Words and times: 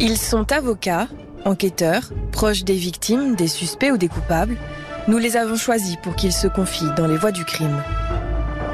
Ils 0.00 0.16
sont 0.16 0.52
avocats, 0.52 1.08
enquêteurs, 1.44 2.12
proches 2.30 2.62
des 2.62 2.76
victimes, 2.76 3.34
des 3.34 3.48
suspects 3.48 3.90
ou 3.90 3.98
des 3.98 4.06
coupables. 4.06 4.56
Nous 5.08 5.18
les 5.18 5.36
avons 5.36 5.56
choisis 5.56 5.96
pour 5.96 6.14
qu'ils 6.14 6.32
se 6.32 6.46
confient 6.46 6.94
dans 6.96 7.08
les 7.08 7.16
voies 7.16 7.32
du 7.32 7.44
crime. 7.44 7.82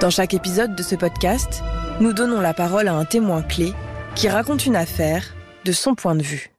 Dans 0.01 0.11
chaque 0.11 0.35
épisode 0.35 0.77
de 0.77 0.83
ce 0.83 0.95
podcast, 0.95 1.63
nous 1.99 2.13
donnons 2.13 2.43
la 2.43 2.53
parole 2.53 2.89
à 2.89 2.95
un 2.95 3.07
témoin 3.07 3.41
clé 3.41 3.73
qui 4.15 4.29
raconte 4.29 4.67
une 4.67 4.77
affaire 4.77 5.35
de 5.65 5.73
son 5.73 5.95
point 5.95 6.15
de 6.15 6.23
vue. 6.23 6.53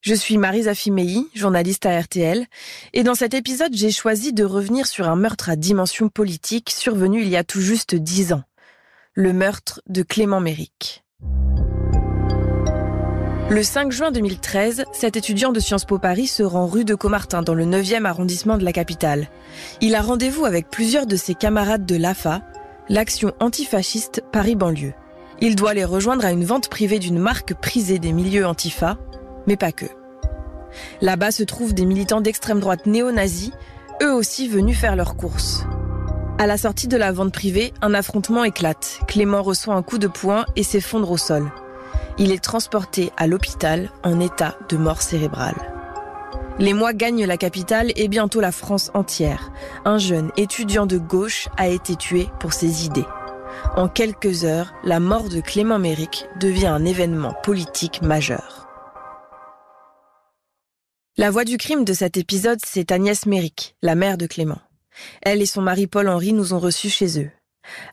Je 0.00 0.14
suis 0.14 0.38
Marisa 0.38 0.76
Fimei, 0.76 1.26
journaliste 1.34 1.84
à 1.84 2.00
RTL, 2.00 2.46
et 2.92 3.02
dans 3.02 3.16
cet 3.16 3.34
épisode, 3.34 3.74
j'ai 3.74 3.90
choisi 3.90 4.32
de 4.32 4.44
revenir 4.44 4.86
sur 4.86 5.08
un 5.08 5.16
meurtre 5.16 5.50
à 5.50 5.56
dimension 5.56 6.08
politique 6.08 6.70
survenu 6.70 7.22
il 7.22 7.28
y 7.28 7.36
a 7.36 7.42
tout 7.42 7.60
juste 7.60 7.96
dix 7.96 8.32
ans. 8.32 8.44
Le 9.14 9.32
meurtre 9.32 9.82
de 9.88 10.02
Clément 10.02 10.40
Méric. 10.40 11.01
Le 13.50 13.62
5 13.62 13.92
juin 13.92 14.10
2013, 14.10 14.84
cet 14.92 15.16
étudiant 15.16 15.52
de 15.52 15.60
Sciences 15.60 15.84
Po 15.84 15.98
Paris 15.98 16.26
se 16.26 16.42
rend 16.42 16.66
rue 16.66 16.84
de 16.84 16.94
Comartin 16.94 17.42
dans 17.42 17.54
le 17.54 17.64
9e 17.64 18.06
arrondissement 18.06 18.56
de 18.56 18.64
la 18.64 18.72
capitale. 18.72 19.28
Il 19.80 19.94
a 19.94 20.00
rendez-vous 20.00 20.46
avec 20.46 20.70
plusieurs 20.70 21.06
de 21.06 21.16
ses 21.16 21.34
camarades 21.34 21.84
de 21.84 21.96
l'AFA, 21.96 22.42
l'action 22.88 23.32
antifasciste 23.40 24.22
Paris-Banlieue. 24.32 24.94
Il 25.40 25.56
doit 25.56 25.74
les 25.74 25.84
rejoindre 25.84 26.24
à 26.24 26.32
une 26.32 26.44
vente 26.44 26.68
privée 26.68 26.98
d'une 26.98 27.18
marque 27.18 27.54
prisée 27.54 27.98
des 27.98 28.12
milieux 28.12 28.46
antifa, 28.46 28.96
mais 29.46 29.56
pas 29.56 29.72
que. 29.72 29.86
Là-bas 31.00 31.32
se 31.32 31.42
trouvent 31.42 31.74
des 31.74 31.84
militants 31.84 32.20
d'extrême 32.20 32.60
droite 32.60 32.86
néo-nazis, 32.86 33.52
eux 34.02 34.12
aussi 34.12 34.48
venus 34.48 34.78
faire 34.78 34.96
leurs 34.96 35.16
courses. 35.16 35.66
À 36.38 36.46
la 36.46 36.56
sortie 36.56 36.88
de 36.88 36.96
la 36.96 37.12
vente 37.12 37.32
privée, 37.32 37.74
un 37.82 37.92
affrontement 37.92 38.44
éclate. 38.44 39.00
Clément 39.06 39.42
reçoit 39.42 39.74
un 39.74 39.82
coup 39.82 39.98
de 39.98 40.08
poing 40.08 40.46
et 40.56 40.62
s'effondre 40.62 41.10
au 41.10 41.18
sol. 41.18 41.52
Il 42.18 42.30
est 42.30 42.42
transporté 42.42 43.10
à 43.16 43.26
l'hôpital 43.26 43.90
en 44.02 44.20
état 44.20 44.56
de 44.68 44.76
mort 44.76 45.02
cérébrale. 45.02 45.56
Les 46.58 46.74
mois 46.74 46.92
gagnent 46.92 47.24
la 47.24 47.38
capitale 47.38 47.92
et 47.96 48.08
bientôt 48.08 48.40
la 48.40 48.52
France 48.52 48.90
entière. 48.94 49.52
Un 49.84 49.98
jeune 49.98 50.30
étudiant 50.36 50.86
de 50.86 50.98
gauche 50.98 51.48
a 51.56 51.68
été 51.68 51.96
tué 51.96 52.28
pour 52.40 52.52
ses 52.52 52.84
idées. 52.84 53.06
En 53.76 53.88
quelques 53.88 54.44
heures, 54.44 54.74
la 54.84 55.00
mort 55.00 55.28
de 55.28 55.40
Clément 55.40 55.78
Méric 55.78 56.26
devient 56.38 56.66
un 56.66 56.84
événement 56.84 57.34
politique 57.42 58.02
majeur. 58.02 58.68
La 61.16 61.30
voix 61.30 61.44
du 61.44 61.56
crime 61.56 61.84
de 61.84 61.92
cet 61.92 62.16
épisode, 62.16 62.58
c'est 62.64 62.92
Agnès 62.92 63.26
Méric, 63.26 63.76
la 63.82 63.94
mère 63.94 64.18
de 64.18 64.26
Clément. 64.26 64.60
Elle 65.22 65.42
et 65.42 65.46
son 65.46 65.62
mari 65.62 65.86
Paul-Henri 65.86 66.32
nous 66.32 66.54
ont 66.54 66.58
reçus 66.58 66.90
chez 66.90 67.20
eux. 67.20 67.30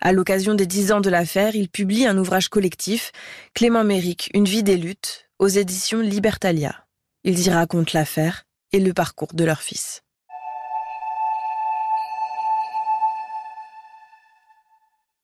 À 0.01 0.11
l'occasion 0.11 0.55
des 0.55 0.65
dix 0.65 0.91
ans 0.91 1.01
de 1.01 1.09
l'affaire, 1.09 1.55
ils 1.55 1.69
publient 1.69 2.07
un 2.07 2.17
ouvrage 2.17 2.49
collectif, 2.49 3.11
Clément 3.53 3.83
Méric, 3.83 4.29
une 4.33 4.45
vie 4.45 4.63
des 4.63 4.77
luttes, 4.77 5.29
aux 5.39 5.47
éditions 5.47 6.01
Libertalia. 6.01 6.85
Ils 7.23 7.47
y 7.47 7.49
racontent 7.49 7.91
l'affaire 7.93 8.43
et 8.71 8.79
le 8.79 8.93
parcours 8.93 9.33
de 9.33 9.43
leur 9.43 9.61
fils. 9.61 10.01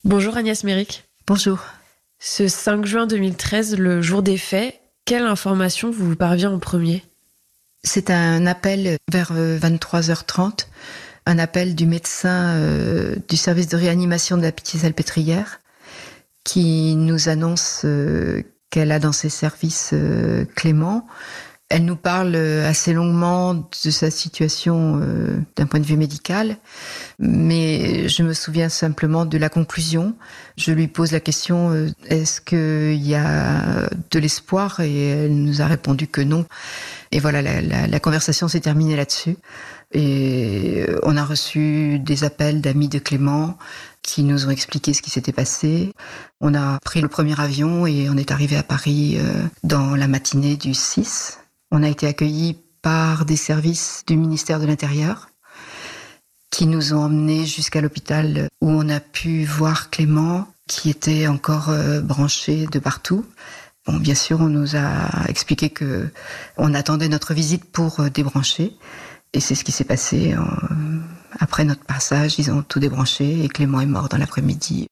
Bonjour 0.03 0.37
Agnès 0.37 0.63
Méric. 0.63 1.03
Bonjour. 1.25 1.59
Ce 2.19 2.47
5 2.47 2.85
juin 2.85 3.07
2013, 3.07 3.77
le 3.77 4.01
jour 4.01 4.21
des 4.21 4.37
faits, 4.37 4.79
quelle 5.05 5.23
information 5.23 5.91
vous 5.91 6.15
parvient 6.15 6.51
en 6.51 6.59
premier? 6.59 7.03
C'est 7.83 8.09
un 8.09 8.45
appel 8.45 8.97
vers 9.11 9.33
23h30, 9.33 10.39
euh, 10.39 10.51
un 11.25 11.39
appel 11.39 11.75
du 11.75 11.85
médecin 11.85 12.55
euh, 12.55 13.15
du 13.27 13.37
service 13.37 13.67
de 13.67 13.77
réanimation 13.77 14.37
de 14.37 14.43
la 14.43 14.51
Pitié-Salpêtrière 14.51 15.59
qui 16.43 16.95
nous 16.95 17.29
annonce 17.29 17.81
euh, 17.85 18.43
qu'elle 18.69 18.91
a 18.91 18.99
dans 18.99 19.11
ses 19.11 19.29
services 19.29 19.93
Clément. 20.55 21.07
Elle 21.69 21.85
nous 21.85 21.95
parle 21.95 22.35
assez 22.35 22.93
longuement 22.93 23.55
de 23.55 23.89
sa 23.89 24.11
situation 24.11 25.01
d'un 25.55 25.65
point 25.65 25.79
de 25.79 25.85
vue 25.85 25.97
médical, 25.97 26.57
mais 27.17 28.07
je 28.07 28.21
me 28.21 28.33
souviens 28.33 28.69
simplement 28.69 29.25
de 29.25 29.37
la 29.39 29.49
conclusion. 29.49 30.15
Je 30.57 30.71
lui 30.71 30.87
pose 30.87 31.11
la 31.11 31.19
question 31.19 31.91
est-ce 32.05 32.39
qu'il 32.39 33.03
y 33.03 33.15
a 33.15 33.89
de 34.11 34.19
l'espoir? 34.19 34.79
Et 34.79 35.07
elle 35.07 35.35
nous 35.35 35.63
a 35.63 35.65
répondu 35.65 36.07
que 36.07 36.21
non. 36.21 36.45
Et 37.11 37.19
voilà, 37.19 37.41
la, 37.41 37.99
conversation 37.99 38.47
s'est 38.49 38.59
terminée 38.59 38.95
là-dessus. 38.95 39.37
Et 39.93 40.85
euh, 40.89 40.99
on 41.03 41.15
a 41.15 41.23
reçu 41.23 41.97
des 41.99 42.25
appels 42.25 42.59
d'amis 42.59 42.89
de 42.89 42.99
Clément 42.99 43.57
qui 44.01 44.23
nous 44.23 44.47
ont 44.47 44.49
expliqué 44.49 44.93
ce 44.93 45.01
qui 45.01 45.09
s'était 45.09 45.31
passé. 45.31 45.93
On 46.41 46.53
a 46.53 46.77
pris 46.83 46.99
le 46.99 47.07
premier 47.07 47.39
avion 47.39 47.87
et 47.87 48.09
on 48.09 48.17
est 48.17 48.31
arrivé 48.31 48.57
à 48.57 48.63
Paris 48.63 49.17
euh, 49.17 49.45
dans 49.63 49.95
la 49.95 50.09
matinée 50.09 50.57
du 50.57 50.73
6. 50.73 51.39
On 51.77 51.83
a 51.83 51.89
été 51.89 52.07
accueillis 52.07 52.55
par 52.81 53.25
des 53.25 53.35
services 53.35 54.03
du 54.07 54.15
ministère 54.15 54.61
de 54.61 54.65
l'Intérieur 54.65 55.27
qui 56.49 56.67
nous 56.67 56.93
ont 56.93 56.99
emmenés 56.99 57.45
jusqu'à 57.45 57.81
l'hôpital 57.81 58.47
où 58.61 58.69
on 58.69 58.87
a 58.87 59.01
pu 59.01 59.43
voir 59.43 59.89
Clément 59.89 60.47
qui 60.69 60.89
était 60.89 61.27
encore 61.27 61.67
euh, 61.71 61.99
branché 61.99 62.65
de 62.67 62.79
partout. 62.79 63.25
Bon, 63.85 63.97
bien 63.97 64.15
sûr, 64.15 64.39
on 64.39 64.47
nous 64.47 64.77
a 64.77 65.27
expliqué 65.27 65.69
que 65.69 66.09
on 66.55 66.73
attendait 66.73 67.09
notre 67.09 67.33
visite 67.33 67.65
pour 67.65 67.99
euh, 67.99 68.09
débrancher, 68.09 68.77
et 69.33 69.41
c'est 69.41 69.53
ce 69.53 69.65
qui 69.65 69.73
s'est 69.73 69.83
passé. 69.83 70.33
Après 71.37 71.65
notre 71.65 71.83
passage, 71.83 72.39
ils 72.39 72.51
ont 72.51 72.61
tout 72.63 72.79
débranché 72.79 73.43
et 73.43 73.49
Clément 73.49 73.81
est 73.81 73.85
mort 73.85 74.07
dans 74.07 74.17
l'après-midi. 74.17 74.87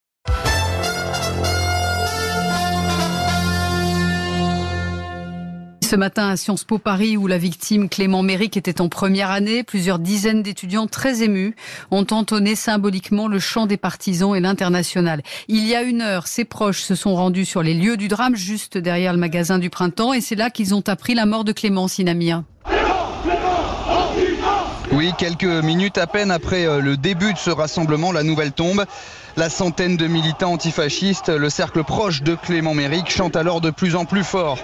Ce 5.83 5.95
matin 5.97 6.29
à 6.29 6.38
Sciences 6.38 6.63
Po 6.63 6.77
Paris 6.77 7.17
où 7.17 7.27
la 7.27 7.38
victime 7.38 7.89
Clément 7.89 8.23
Méric 8.23 8.55
était 8.55 8.79
en 8.79 8.88
première 8.89 9.31
année. 9.31 9.63
Plusieurs 9.63 9.99
dizaines 9.99 10.41
d'étudiants 10.41 10.88
très 10.88 11.23
émus 11.23 11.55
ont 11.91 12.07
entonné 12.09 12.55
symboliquement 12.55 13.27
le 13.27 13.38
chant 13.39 13.66
des 13.66 13.77
partisans 13.77 14.35
et 14.35 14.39
l'international. 14.39 15.21
Il 15.49 15.67
y 15.67 15.75
a 15.75 15.81
une 15.81 16.01
heure, 16.01 16.27
ses 16.27 16.45
proches 16.45 16.81
se 16.81 16.95
sont 16.95 17.16
rendus 17.16 17.45
sur 17.45 17.61
les 17.61 17.73
lieux 17.73 17.97
du 17.97 18.07
drame, 18.07 18.35
juste 18.35 18.77
derrière 18.77 19.13
le 19.13 19.19
magasin 19.19 19.59
du 19.59 19.69
printemps, 19.69 20.13
et 20.13 20.21
c'est 20.21 20.35
là 20.35 20.49
qu'ils 20.49 20.73
ont 20.73 20.83
appris 20.88 21.16
la 21.16 21.25
mort 21.25 21.44
de 21.44 21.51
Clément 21.51 21.88
Sinamia. 21.88 22.44
Oui, 24.94 25.11
quelques 25.17 25.44
minutes 25.44 25.97
à 25.97 26.07
peine 26.07 26.29
après 26.29 26.65
euh, 26.65 26.79
le 26.79 26.97
début 26.97 27.33
de 27.33 27.38
ce 27.38 27.50
rassemblement, 27.50 28.11
la 28.11 28.23
nouvelle 28.23 28.51
tombe. 28.51 28.85
La 29.35 29.50
centaine 29.50 29.97
de 29.97 30.05
militants 30.05 30.51
antifascistes, 30.53 31.29
le 31.29 31.50
cercle 31.50 31.83
proche 31.83 32.21
de 32.21 32.35
Clément 32.35 32.75
Méric, 32.75 33.09
chante 33.09 33.35
alors 33.35 33.59
de 33.59 33.71
plus 33.71 33.95
en 33.95 34.05
plus 34.05 34.23
fort. 34.23 34.59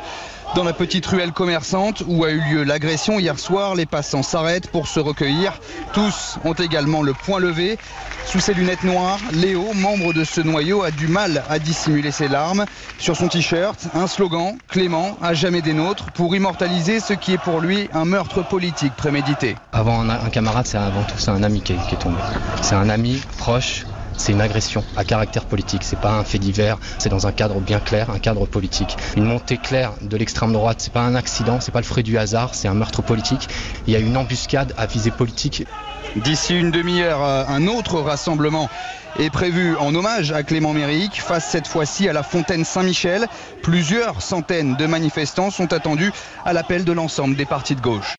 Dans 0.55 0.63
la 0.63 0.73
petite 0.73 1.05
ruelle 1.05 1.31
commerçante 1.31 2.01
où 2.07 2.23
a 2.23 2.31
eu 2.31 2.41
lieu 2.41 2.63
l'agression 2.63 3.19
hier 3.19 3.37
soir, 3.37 3.75
les 3.75 3.85
passants 3.85 4.23
s'arrêtent 4.23 4.67
pour 4.71 4.87
se 4.87 4.99
recueillir. 4.99 5.59
Tous 5.93 6.39
ont 6.43 6.53
également 6.53 7.03
le 7.03 7.13
poing 7.13 7.39
levé. 7.39 7.77
Sous 8.25 8.39
ses 8.39 8.55
lunettes 8.55 8.83
noires, 8.83 9.19
Léo, 9.31 9.73
membre 9.75 10.11
de 10.11 10.23
ce 10.23 10.41
noyau, 10.41 10.81
a 10.81 10.89
du 10.89 11.07
mal 11.07 11.43
à 11.49 11.59
dissimuler 11.59 12.11
ses 12.11 12.27
larmes. 12.27 12.65
Sur 12.97 13.15
son 13.15 13.27
t-shirt, 13.27 13.79
un 13.93 14.07
slogan, 14.07 14.57
Clément, 14.67 15.17
à 15.21 15.35
jamais 15.35 15.61
des 15.61 15.73
nôtres, 15.73 16.11
pour 16.13 16.35
immortaliser 16.35 16.99
ce 16.99 17.13
qui 17.13 17.33
est 17.33 17.37
pour 17.37 17.61
lui 17.61 17.87
un 17.93 18.05
meurtre 18.05 18.43
politique 18.43 18.95
prémédité. 18.95 19.55
Avant 19.71 20.01
un, 20.01 20.29
camarade, 20.29 20.65
c'est 20.65 20.77
avant 20.77 21.03
tout 21.03 21.29
un 21.29 21.43
ami 21.43 21.61
qui 21.61 21.73
est 21.73 21.99
tombé. 21.99 22.17
C'est 22.61 22.75
un 22.75 22.89
ami 22.89 23.21
proche 23.37 23.85
c'est 24.19 24.33
une 24.33 24.41
agression 24.41 24.83
à 24.95 25.03
caractère 25.03 25.45
politique. 25.45 25.83
C'est 25.83 25.99
pas 25.99 26.11
un 26.11 26.23
fait 26.23 26.37
divers, 26.37 26.77
c'est 26.97 27.09
dans 27.09 27.25
un 27.25 27.31
cadre 27.31 27.59
bien 27.59 27.79
clair, 27.79 28.09
un 28.09 28.19
cadre 28.19 28.45
politique. 28.45 28.97
Une 29.15 29.25
montée 29.25 29.57
claire 29.57 29.93
de 30.01 30.17
l'extrême 30.17 30.53
droite, 30.53 30.77
c'est 30.79 30.93
pas 30.93 31.01
un 31.01 31.15
accident, 31.15 31.59
c'est 31.59 31.71
pas 31.71 31.79
le 31.79 31.85
fruit 31.85 32.03
du 32.03 32.17
hasard, 32.17 32.53
c'est 32.53 32.67
un 32.67 32.73
meurtre 32.73 33.01
politique. 33.01 33.47
Il 33.87 33.93
y 33.93 33.95
a 33.95 33.99
une 33.99 34.17
embuscade 34.17 34.73
à 34.77 34.85
visée 34.85 35.11
politique. 35.11 35.65
D'ici 36.15 36.57
une 36.57 36.71
demi-heure, 36.71 37.23
euh, 37.23 37.43
un 37.47 37.67
autre 37.67 37.99
rassemblement 37.99 38.69
est 39.19 39.29
prévu 39.29 39.75
en 39.77 39.93
hommage 39.95 40.31
à 40.31 40.43
Clément 40.43 40.73
Méric, 40.73 41.21
face 41.21 41.47
cette 41.47 41.67
fois-ci 41.67 42.09
à 42.09 42.13
la 42.13 42.23
fontaine 42.23 42.65
Saint-Michel. 42.65 43.27
Plusieurs 43.63 44.21
centaines 44.21 44.75
de 44.75 44.85
manifestants 44.85 45.51
sont 45.51 45.71
attendus 45.71 46.11
à 46.45 46.53
l'appel 46.53 46.83
de 46.83 46.91
l'ensemble 46.91 47.35
des 47.35 47.45
partis 47.45 47.75
de 47.75 47.81
gauche. 47.81 48.15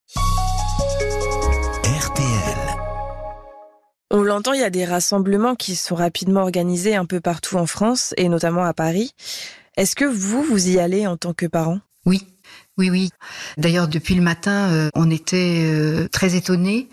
On 4.12 4.22
l'entend, 4.24 4.52
il 4.52 4.60
y 4.60 4.64
a 4.64 4.70
des 4.70 4.84
rassemblements 4.84 5.54
qui 5.54 5.76
sont 5.76 5.94
rapidement 5.94 6.40
organisés 6.40 6.96
un 6.96 7.06
peu 7.06 7.20
partout 7.20 7.56
en 7.56 7.66
France 7.66 8.12
et 8.16 8.28
notamment 8.28 8.64
à 8.64 8.74
Paris. 8.74 9.14
Est-ce 9.76 9.94
que 9.94 10.04
vous, 10.04 10.42
vous 10.42 10.68
y 10.68 10.80
allez 10.80 11.06
en 11.06 11.16
tant 11.16 11.32
que 11.32 11.46
parent 11.46 11.78
Oui, 12.06 12.26
oui, 12.76 12.90
oui. 12.90 13.10
D'ailleurs, 13.56 13.86
depuis 13.86 14.16
le 14.16 14.22
matin, 14.22 14.68
euh, 14.72 14.88
on 14.96 15.12
était 15.12 15.62
euh, 15.64 16.08
très 16.08 16.34
étonnés 16.34 16.88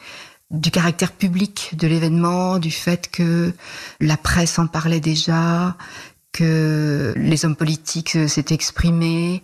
du 0.52 0.69
caractère 0.69 1.12
public 1.12 1.72
de 1.74 1.88
l'événement, 1.88 2.60
du 2.60 2.72
fait 2.72 3.10
que 3.10 3.52
la 4.00 4.16
presse 4.16 4.60
en 4.60 4.68
parlait 4.68 5.00
déjà, 5.00 5.75
que 6.38 7.13
les 7.18 7.45
hommes 7.45 7.56
politiques 7.56 8.16
euh, 8.16 8.28
s'étaient 8.28 8.54
exprimés, 8.54 9.42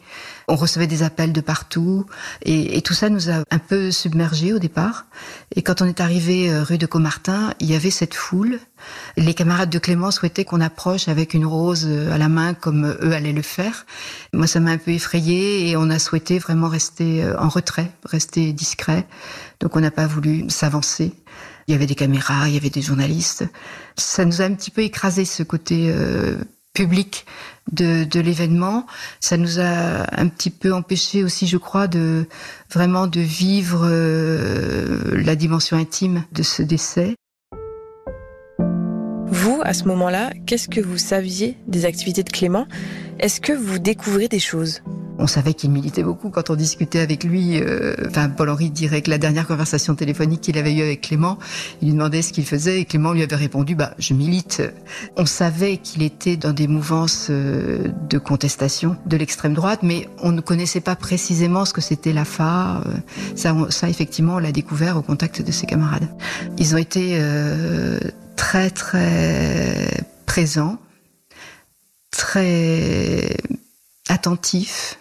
on 0.48 0.56
recevait 0.56 0.86
des 0.86 1.02
appels 1.02 1.34
de 1.34 1.42
partout, 1.42 2.06
et, 2.44 2.82
tout 2.84 2.94
ça 2.94 3.10
nous 3.10 3.32
a 3.32 3.44
un 3.50 3.58
peu 3.58 3.90
submergés 3.90 4.54
au 4.54 4.60
départ. 4.60 5.06
Et 5.56 5.64
quand 5.64 5.82
on 5.82 5.86
est 5.86 6.02
arrivé 6.02 6.52
euh, 6.52 6.64
rue 6.64 6.78
de 6.78 6.86
Comartin, 6.86 7.54
il 7.60 7.72
y 7.72 7.76
avait 7.76 7.90
cette 7.90 8.14
foule. 8.14 8.60
Les 9.18 9.34
camarades 9.34 9.70
de 9.72 9.80
Clément 9.80 10.12
souhaitaient 10.12 10.46
qu'on 10.46 10.62
approche 10.62 11.08
avec 11.08 11.34
une 11.34 11.46
rose 11.46 11.88
euh, 11.88 12.14
à 12.14 12.20
la 12.20 12.30
main 12.30 12.54
comme 12.54 12.86
eux 13.02 13.14
allaient 13.14 13.34
le 13.34 13.42
faire. 13.42 13.86
Moi, 14.34 14.46
ça 14.46 14.60
m'a 14.60 14.72
un 14.72 14.78
peu 14.78 14.92
effrayé 14.92 15.70
et 15.70 15.78
on 15.78 15.90
a 15.90 15.98
souhaité 15.98 16.38
vraiment 16.38 16.68
rester 16.68 17.26
en 17.40 17.50
retrait, 17.50 17.90
rester 18.06 18.54
discret. 18.54 19.08
Donc 19.62 19.76
on 19.76 19.80
n'a 19.80 19.92
pas 19.92 20.06
voulu 20.06 20.50
s'avancer. 20.50 21.14
Il 21.68 21.72
y 21.72 21.76
avait 21.76 21.86
des 21.86 21.96
caméras, 21.96 22.48
il 22.48 22.54
y 22.54 22.58
avait 22.58 22.70
des 22.70 22.82
journalistes. 22.82 23.46
Ça 23.98 24.26
nous 24.26 24.42
a 24.42 24.46
un 24.46 24.54
petit 24.54 24.72
peu 24.72 24.82
écrasé 24.82 25.26
ce 25.26 25.44
côté 25.44 25.90
euh, 25.90 26.38
public 26.74 27.26
de, 27.72 28.20
l'événement. 28.20 28.86
Ça 29.20 29.38
nous 29.38 29.60
a 29.60 30.20
un 30.20 30.28
petit 30.28 30.50
peu 30.50 30.74
empêché 30.74 31.24
aussi, 31.24 31.48
je 31.48 31.58
crois, 31.58 31.88
de 31.88 32.28
vraiment 32.72 33.08
de 33.08 33.22
vivre 33.22 33.82
euh, 33.84 35.00
la 35.14 35.36
dimension 35.36 35.78
intime 35.78 36.26
de 36.32 36.44
ce 36.44 36.64
décès. 36.64 37.16
Vous, 39.28 39.62
à 39.64 39.74
ce 39.74 39.86
moment-là, 39.86 40.32
qu'est-ce 40.46 40.68
que 40.68 40.82
vous 40.82 40.98
saviez 40.98 41.58
des 41.68 41.86
activités 41.86 42.24
de 42.24 42.30
Clément? 42.30 42.68
Est-ce 43.20 43.42
que 43.42 43.54
vous 43.54 43.80
découvrez 43.80 44.28
des 44.28 44.40
choses? 44.40 44.82
On 45.24 45.28
savait 45.28 45.54
qu'il 45.54 45.72
militait 45.72 46.04
beaucoup 46.04 46.30
quand 46.30 46.50
on 46.50 46.56
discutait 46.56 47.00
avec 47.00 47.24
lui. 47.24 47.58
Euh, 47.58 47.96
enfin, 48.10 48.28
Paul-Henri 48.28 48.70
dirait 48.70 49.02
que 49.02 49.10
la 49.10 49.18
dernière 49.18 49.48
conversation 49.48 49.96
téléphonique 49.96 50.42
qu'il 50.42 50.58
avait 50.58 50.74
eue 50.74 50.82
avec 50.82 51.00
Clément, 51.00 51.40
il 51.82 51.88
lui 51.88 51.94
demandait 51.94 52.22
ce 52.22 52.34
qu'il 52.34 52.46
faisait 52.46 52.82
et 52.82 52.86
Clément 52.86 53.14
lui 53.14 53.24
avait 53.24 53.38
répondu 53.38 53.74
bah 53.74 53.94
je 54.00 54.14
milite. 54.14 54.62
On 55.16 55.26
savait 55.26 55.78
qu'il 55.78 56.04
était 56.04 56.36
dans 56.36 56.52
des 56.52 56.68
mouvances 56.68 57.28
euh, 57.30 57.88
de 58.10 58.18
contestation 58.18 58.98
de 59.06 59.16
l'extrême 59.16 59.54
droite, 59.54 59.80
mais 59.82 60.10
on 60.22 60.34
ne 60.34 60.42
connaissait 60.42 60.82
pas 60.82 60.98
précisément 60.98 61.64
ce 61.64 61.72
que 61.72 61.80
c'était 61.82 62.12
la 62.12 62.26
FA. 62.26 62.82
Euh, 62.86 62.92
ça, 63.38 63.56
ça 63.70 63.88
effectivement, 63.88 64.36
on 64.36 64.40
l'a 64.40 64.52
découvert 64.52 64.98
au 64.98 65.02
contact 65.04 65.42
de 65.42 65.54
ses 65.54 65.66
camarades. 65.66 66.10
Ils 66.58 66.76
ont 66.76 66.80
été 66.80 67.18
très 68.36 68.70
très 68.70 70.06
présents, 70.26 70.80
très 72.12 73.38
attentifs 74.10 74.98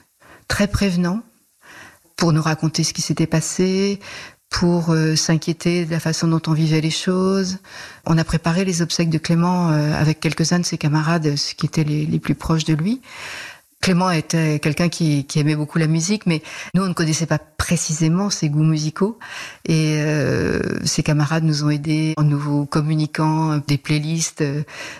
très 0.52 0.66
prévenant 0.66 1.22
pour 2.14 2.34
nous 2.34 2.42
raconter 2.42 2.84
ce 2.84 2.92
qui 2.92 3.00
s'était 3.00 3.26
passé, 3.26 3.98
pour 4.50 4.90
euh, 4.90 5.16
s'inquiéter 5.16 5.86
de 5.86 5.90
la 5.90 5.98
façon 5.98 6.28
dont 6.28 6.42
on 6.46 6.52
vivait 6.52 6.82
les 6.82 6.90
choses. 6.90 7.56
On 8.04 8.18
a 8.18 8.22
préparé 8.22 8.66
les 8.66 8.82
obsèques 8.82 9.08
de 9.08 9.16
Clément 9.16 9.70
euh, 9.70 9.94
avec 9.98 10.20
quelques-uns 10.20 10.58
de 10.58 10.66
ses 10.66 10.76
camarades, 10.76 11.36
ce 11.36 11.54
qui 11.54 11.64
étaient 11.64 11.84
les 11.84 12.18
plus 12.18 12.34
proches 12.34 12.64
de 12.64 12.74
lui. 12.74 13.00
Clément 13.82 14.12
était 14.12 14.60
quelqu'un 14.60 14.88
qui, 14.88 15.26
aimait 15.34 15.56
beaucoup 15.56 15.76
la 15.78 15.88
musique, 15.88 16.24
mais 16.26 16.40
nous, 16.72 16.84
on 16.84 16.86
ne 16.86 16.92
connaissait 16.94 17.26
pas 17.26 17.40
précisément 17.40 18.30
ses 18.30 18.48
goûts 18.48 18.62
musicaux. 18.62 19.18
Et 19.66 19.96
euh, 19.98 20.60
ses 20.84 21.02
camarades 21.02 21.42
nous 21.42 21.64
ont 21.64 21.70
aidés 21.70 22.14
en 22.16 22.22
nous 22.22 22.64
communiquant 22.64 23.60
des 23.66 23.78
playlists 23.78 24.44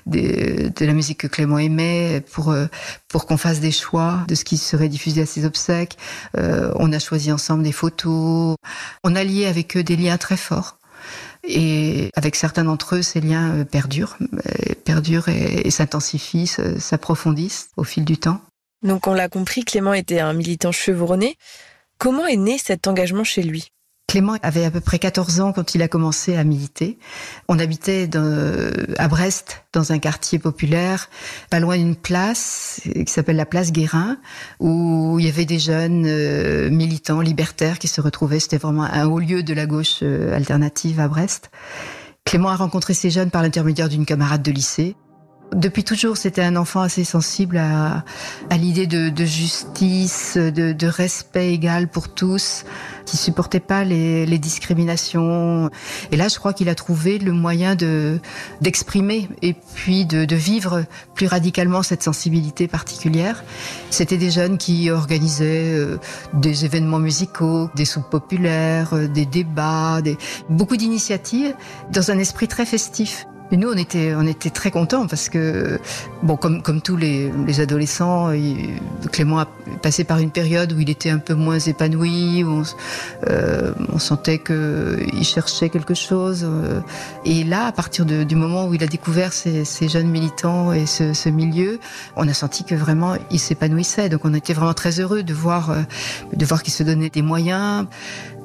de 0.07 0.85
la 0.85 0.93
musique 0.95 1.19
que 1.19 1.27
Clément 1.29 1.59
aimait 1.59 2.25
pour, 2.33 2.51
euh, 2.51 2.67
pour 3.07 3.27
qu'on 3.27 3.37
fasse 3.37 3.61
des 3.61 3.71
choix 3.71 4.25
de 4.27 4.35
ce 4.35 4.43
qui 4.45 4.57
serait 4.57 4.89
diffusé 4.89 5.23
à 5.23 5.27
ses 5.27 5.45
obsèques. 5.45 5.97
Euh, 6.37 6.73
on 6.75 6.93
a 6.93 6.99
choisi 6.99 7.31
ensemble 7.31 7.63
des 7.63 7.71
photos. 7.71 8.57
On 9.05 9.15
a 9.15 9.23
lié 9.23 9.47
avec 9.47 9.77
eux 9.77 9.85
des 9.85 9.95
liens 9.95 10.19
très 10.19 10.37
forts. 10.37 10.79
Et 11.45 12.11
avec 12.17 12.35
certains 12.35 12.65
d'entre 12.65 12.97
eux, 12.97 13.03
ces 13.03 13.21
liens 13.21 13.65
perdurent, 13.65 14.17
perdurent 14.85 15.29
et, 15.29 15.67
et 15.67 15.71
s'intensifient, 15.71 16.51
s'approfondissent 16.79 17.69
au 17.77 17.85
fil 17.85 18.05
du 18.05 18.19
temps. 18.19 18.41
Donc 18.83 19.07
on 19.07 19.15
l'a 19.15 19.29
compris, 19.29 19.65
Clément 19.65 19.95
était 19.95 20.21
un 20.21 20.33
militant 20.33 20.73
chevronné. 20.73 21.37
Comment 21.99 22.27
est 22.27 22.37
né 22.37 22.59
cet 22.59 22.89
engagement 22.89 23.25
chez 23.25 23.43
lui? 23.43 23.73
Clément 24.09 24.37
avait 24.43 24.67
à 24.67 24.71
peu 24.71 24.81
près 24.81 24.99
14 24.99 25.41
ans 25.41 25.53
quand 25.53 25.75
il 25.75 25.81
a 25.81 25.89
commencé 25.89 26.37
à 26.37 26.45
militer. 26.45 26.99
On 27.49 27.59
habitait 27.59 28.11
à 28.99 29.09
Brest, 29.09 29.65
dans 29.73 29.93
un 29.93 29.99
quartier 29.99 30.39
populaire, 30.39 31.09
pas 31.49 31.61
loin 31.61 31.79
d'une 31.79 31.97
place 31.97 32.83
qui 32.85 33.11
s'appelle 33.11 33.37
la 33.37 33.47
place 33.47 33.73
Guérin, 33.73 34.19
où 34.61 35.17
il 35.19 35.25
y 35.25 35.29
avait 35.31 35.47
des 35.47 35.59
jeunes 35.59 36.05
euh, 36.07 36.69
militants 36.69 37.23
libertaires 37.23 37.79
qui 37.79 37.89
se 37.89 38.03
retrouvaient. 38.03 38.41
C'était 38.41 38.59
vraiment 38.59 38.83
un 38.83 39.07
haut 39.07 39.19
lieu 39.19 39.43
de 39.43 39.55
la 39.55 39.65
gauche 39.65 40.01
euh, 40.03 40.37
alternative 40.37 41.01
à 41.01 41.09
Brest. 41.09 41.51
Clément 42.27 42.51
a 42.51 42.57
rencontré 42.57 42.93
ces 42.93 43.09
jeunes 43.09 43.31
par 43.31 43.43
l'intermédiaire 43.43 43.89
d'une 43.89 44.05
camarade 44.05 44.43
de 44.43 44.51
lycée. 44.51 44.95
Depuis 45.53 45.85
toujours, 45.85 46.17
c'était 46.17 46.43
un 46.43 46.57
enfant 46.57 46.81
assez 46.81 47.05
sensible 47.05 47.59
à, 47.59 48.05
à 48.49 48.57
l'idée 48.57 48.87
de, 48.87 49.11
de, 49.11 49.25
justice, 49.27 50.39
de, 50.39 50.73
de, 50.73 50.87
respect 50.87 51.53
égal 51.53 51.89
pour 51.89 52.09
tous, 52.09 52.65
qui 53.05 53.19
supportait 53.19 53.61
pas 53.61 53.85
les, 53.85 54.25
les 54.25 54.39
discriminations. 54.39 55.69
Et 56.11 56.17
là, 56.17 56.29
je 56.29 56.39
crois 56.39 56.55
qu'il 56.55 56.71
a 56.71 56.75
trouvé 56.75 57.19
le 57.19 57.33
moyen 57.33 57.75
de 57.75 58.19
d'exprimer 58.63 59.29
et 59.43 59.55
puis 59.75 60.07
de, 60.07 60.25
de, 60.25 60.37
vivre 60.37 60.85
plus 61.15 61.27
radicalement 61.27 61.83
cette 61.83 62.03
sensibilité 62.03 62.67
particulière. 62.67 63.45
C'était 63.91 64.17
des 64.17 64.31
jeunes 64.31 64.57
qui 64.57 64.91
organisaient 64.91 65.75
euh, 65.75 65.99
des 66.33 66.65
événements 66.65 66.99
musicaux, 66.99 67.69
des 67.75 67.85
soupes 67.85 68.09
populaires, 68.09 68.95
euh, 68.95 69.07
des 69.07 69.27
débats, 69.27 70.01
des, 70.03 70.17
beaucoup 70.49 70.79
d'initiatives 70.79 71.55
dans 71.93 72.11
un 72.11 72.19
esprit 72.19 72.49
très 72.49 72.65
festif. 72.65 73.27
Mais 73.53 73.59
nous, 73.59 73.69
on 73.69 73.77
était, 73.77 74.51
très 74.51 74.71
contents 74.71 75.07
parce 75.07 75.29
que, 75.29 75.79
bon, 76.23 76.37
comme, 76.37 76.81
tous 76.81 76.97
les, 76.97 77.31
les 77.47 77.61
adolescents, 77.61 78.31
Clément 79.13 79.41
a 79.41 79.47
passé 79.83 80.05
par 80.05 80.21
une 80.21 80.31
période 80.31 80.73
où 80.73 80.81
il 80.81 80.89
était 80.89 81.11
un 81.11 81.19
peu 81.19 81.35
moins 81.35 81.59
épanoui, 81.59 82.45
où 82.45 82.63
on, 82.63 82.63
euh, 83.29 83.73
sentait 83.99 84.39
qu'il 84.39 85.25
cherchait 85.25 85.69
quelque 85.69 85.93
chose. 85.93 86.47
Euh. 86.49 86.81
Et 87.27 87.45
là, 87.45 87.67
à 87.67 87.73
partir 87.73 88.07
du 88.07 88.35
moment 88.35 88.67
où 88.67 88.73
il 88.73 88.83
a 88.83 88.87
découvert 88.87 89.35
ces, 89.35 89.65
jeunes 89.87 90.09
militants 90.09 90.73
et 90.73 90.87
ce, 90.87 91.13
ce, 91.13 91.29
milieu, 91.29 91.79
on 92.17 92.27
a 92.29 92.33
senti 92.33 92.65
que 92.65 92.75
vraiment 92.75 93.17
il 93.31 93.39
s'épanouissait. 93.39 94.09
Donc 94.09 94.25
on 94.25 94.33
était 94.33 94.55
vraiment 94.55 94.73
très 94.73 94.99
heureux 94.99 95.23
de 95.23 95.35
voir, 95.35 95.71
euh, 95.71 95.83
de 96.33 96.47
voir 96.47 96.63
qu'il 96.63 96.73
se 96.73 96.83
donnait 96.83 97.11
des 97.11 97.23
moyens 97.23 97.87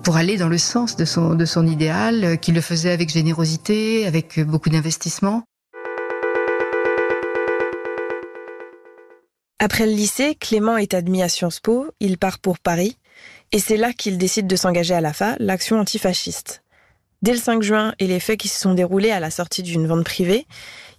pour 0.03 0.17
aller 0.17 0.37
dans 0.37 0.47
le 0.47 0.57
sens 0.57 0.95
de 0.95 1.05
son, 1.05 1.67
idéal, 1.67 2.23
euh, 2.23 2.35
qu'il 2.35 2.55
le 2.55 2.61
faisait 2.61 2.91
avec 2.91 3.09
générosité, 3.09 4.05
avec 4.05 4.39
beaucoup 4.39 4.69
d'investissement. 4.69 5.43
Après 9.59 9.85
le 9.85 9.91
lycée, 9.91 10.35
Clément 10.35 10.77
est 10.77 10.93
admis 10.93 11.23
à 11.23 11.29
Sciences 11.29 11.59
Po, 11.59 11.87
il 11.99 12.17
part 12.17 12.39
pour 12.39 12.59
Paris, 12.59 12.97
et 13.51 13.59
c'est 13.59 13.77
là 13.77 13.91
qu'il 13.91 14.17
décide 14.17 14.47
de 14.47 14.55
s'engager 14.55 14.93
à 14.93 15.01
l'AFA, 15.01 15.35
l'action 15.39 15.79
antifasciste. 15.79 16.63
Dès 17.23 17.31
le 17.31 17.39
5 17.39 17.63
juin 17.63 17.93
et 17.97 18.05
les 18.05 18.19
faits 18.19 18.39
qui 18.39 18.47
se 18.47 18.59
sont 18.59 18.75
déroulés 18.75 19.09
à 19.09 19.19
la 19.19 19.31
sortie 19.31 19.63
d'une 19.63 19.87
vente 19.87 20.05
privée, 20.05 20.45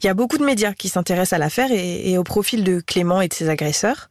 il 0.02 0.06
y 0.06 0.08
a 0.08 0.14
beaucoup 0.14 0.38
de 0.38 0.44
médias 0.44 0.74
qui 0.74 0.88
s'intéressent 0.88 1.34
à 1.34 1.38
l'affaire 1.38 1.70
et 1.70 2.18
au 2.18 2.24
profil 2.24 2.64
de 2.64 2.80
Clément 2.80 3.20
et 3.20 3.28
de 3.28 3.34
ses 3.34 3.48
agresseurs. 3.48 4.10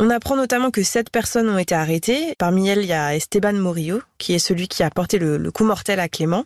On 0.00 0.10
apprend 0.10 0.36
notamment 0.36 0.70
que 0.70 0.82
sept 0.82 1.10
personnes 1.10 1.48
ont 1.48 1.58
été 1.58 1.74
arrêtées. 1.74 2.34
Parmi 2.38 2.68
elles, 2.68 2.80
il 2.80 2.86
y 2.86 2.92
a 2.92 3.14
Esteban 3.14 3.52
Morillo, 3.52 4.00
qui 4.18 4.34
est 4.34 4.38
celui 4.38 4.66
qui 4.68 4.82
a 4.82 4.90
porté 4.90 5.18
le, 5.18 5.50
coup 5.50 5.64
mortel 5.64 6.00
à 6.00 6.08
Clément. 6.08 6.44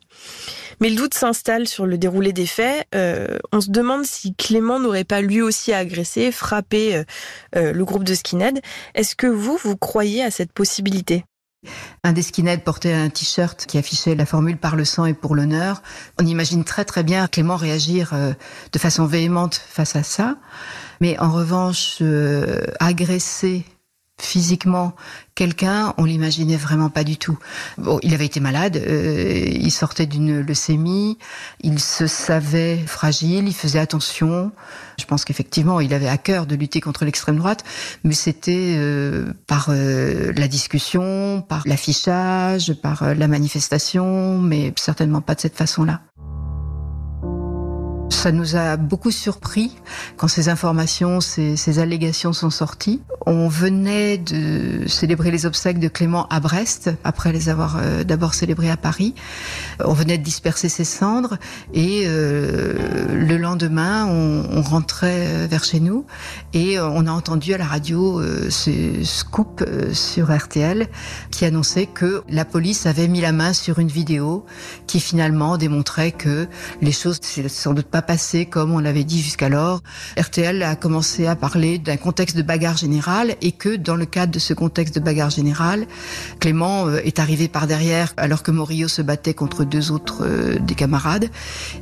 Mais 0.81 0.91
le 0.91 0.97
doute 0.97 1.15
s'installe 1.15 1.69
sur 1.69 1.87
le 1.87 1.97
déroulé 1.97 2.33
des 2.33 2.47
faits. 2.47 2.87
Euh, 2.95 3.39
on 3.53 3.61
se 3.61 3.71
demande 3.71 4.05
si 4.05 4.35
Clément 4.35 4.81
n'aurait 4.81 5.05
pas 5.05 5.21
lui 5.21 5.43
aussi 5.43 5.73
agressé, 5.73 6.33
frappé 6.33 6.97
euh, 6.97 7.05
euh, 7.55 7.73
le 7.73 7.85
groupe 7.85 8.05
de 8.05 8.15
skinhead. 8.15 8.61
Est-ce 8.95 9.15
que 9.15 9.27
vous, 9.27 9.57
vous 9.63 9.77
croyez 9.77 10.23
à 10.23 10.31
cette 10.31 10.53
possibilité? 10.53 11.25
Un 12.05 12.13
des 12.13 12.23
skinheads 12.23 12.63
portait 12.63 12.93
un 12.93 13.09
t-shirt 13.09 13.67
qui 13.67 13.79
affichait 13.79 14.15
la 14.15 14.27
formule 14.27 14.57
par 14.57 14.77
le 14.77 14.85
sang 14.85 15.07
et 15.07 15.15
pour 15.15 15.35
l'honneur. 15.35 15.83
On 16.21 16.27
imagine 16.27 16.65
très 16.65 16.85
très 16.85 17.03
bien 17.03 17.27
Clément 17.27 17.57
réagir 17.57 18.15
de 18.73 18.79
façon 18.79 19.07
véhémente 19.07 19.55
face 19.55 19.97
à 19.97 20.03
ça. 20.03 20.37
Mais 21.01 21.19
en 21.19 21.31
revanche, 21.31 21.99
euh, 22.01 22.63
agresser 22.81 23.65
physiquement 24.19 24.95
quelqu'un, 25.35 25.93
on 25.99 26.05
l'imaginait 26.05 26.57
vraiment 26.57 26.89
pas 26.89 27.05
du 27.05 27.19
tout. 27.19 27.39
Bon, 27.77 27.99
il 28.03 28.15
avait 28.15 28.25
été 28.25 28.41
malade, 28.41 28.77
euh, 28.77 29.45
il 29.47 29.71
sortait 29.71 30.07
d'une 30.07 30.41
leucémie, 30.41 31.19
il 31.61 31.79
se 31.79 32.07
savait 32.07 32.79
fragile, 32.87 33.47
il 33.47 33.55
faisait 33.55 33.79
attention. 33.79 34.53
Je 34.99 35.05
pense 35.05 35.25
qu'effectivement, 35.27 35.81
il 35.81 35.93
avait 35.93 36.09
à 36.09 36.17
cœur 36.17 36.47
de 36.47 36.57
lutter 36.57 36.81
contre 36.81 37.05
l'extrême 37.05 37.37
droite, 37.37 37.65
mais 38.05 38.15
c'était 38.15 38.75
euh, 38.77 39.33
par 39.47 39.71
la 39.71 40.49
discussion, 40.49 41.45
par 41.47 41.63
l'affichage, 41.67 42.73
par 42.75 43.15
la 43.15 43.29
manifestation, 43.29 44.39
mais 44.39 44.73
certainement 44.77 45.21
pas 45.21 45.35
de 45.35 45.41
cette 45.41 45.57
façon-là 45.57 46.01
Ça 48.11 48.33
nous 48.33 48.57
a 48.57 48.77
beaucoup 48.77 49.11
surpris 49.11 49.77
quand 50.17 50.29
ces 50.29 50.49
informations, 50.49 51.21
ces, 51.21 51.57
ces, 51.57 51.79
allégations 51.79 52.33
sont 52.33 52.51
sorties. 52.51 53.03
On 53.27 53.49
venait 53.49 54.19
de 54.19 54.87
célébrer 54.87 55.31
les 55.31 55.47
obsèques 55.47 55.79
de 55.79 55.89
Clément 55.89 56.27
à 56.29 56.41
Brest, 56.41 56.91
après 57.05 57.33
les 57.33 57.49
avoir 57.49 57.79
euh, 57.79 58.05
d'abord 58.05 58.35
célébrés 58.35 58.71
à 58.71 58.77
Paris. 58.77 59.15
On 59.85 59.93
venait 59.93 60.19
de 60.19 60.23
disperser 60.23 60.69
ses 60.69 60.85
cendres 60.85 61.37
et 61.75 62.05
euh, 62.07 62.75
le 63.13 63.37
lendemain, 63.37 64.07
on, 64.07 64.45
on, 64.51 64.63
rentrait 64.63 65.47
vers 65.47 65.65
chez 65.65 65.81
nous 65.81 66.05
et 66.53 66.81
on 66.81 67.07
a 67.07 67.11
entendu 67.11 67.55
à 67.55 67.59
la 67.59 67.67
radio 67.67 68.21
euh, 68.21 68.51
ce 68.51 69.05
scoop 69.05 69.63
euh, 69.67 69.93
sur 69.93 70.35
RTL 70.35 70.87
qui 71.31 71.45
annonçait 71.45 71.87
que 71.87 72.23
la 72.29 72.45
police 72.45 72.87
avait 72.87 73.09
mis 73.09 73.21
la 73.21 73.33
main 73.33 73.53
sur 73.53 73.79
une 73.79 73.89
vidéo 73.89 74.45
qui 74.87 75.01
finalement 75.01 75.57
démontrait 75.57 76.13
que 76.13 76.47
les 76.81 76.93
choses 76.93 77.21
sans 77.49 77.75
doute 77.75 77.87
pas 77.87 77.96
passé 78.03 78.47
comme 78.47 78.73
on 78.73 78.79
l'avait 78.79 79.05
dit 79.05 79.23
jusqu'alors. 79.23 79.83
RTL 80.19 80.63
a 80.63 80.77
commencé 80.77 81.27
à 81.27 81.37
parler 81.37 81.79
d'un 81.79 81.97
contexte 81.97 82.37
de 82.37 82.43
bagarre 82.43 82.77
générale 82.77 83.37
et 83.43 83.53
que 83.53 83.77
dans 83.77 83.97
le 83.97 84.07
cadre 84.07 84.33
de 84.33 84.39
ce 84.39 84.55
contexte 84.55 84.95
de 84.95 85.01
bagarre 85.01 85.31
générale, 85.31 85.87
Clément 86.41 86.89
euh, 86.89 87.01
est 87.05 87.19
arrivé 87.19 87.49
par 87.49 87.67
derrière 87.67 88.13
alors 88.17 88.43
que 88.43 88.51
Morillo 88.51 88.89
se 88.89 89.03
battait 89.03 89.35
contre 89.35 89.65
deux 89.65 89.91
autres 89.91 90.25
euh, 90.25 90.59
des 90.59 90.75
camarades 90.75 91.29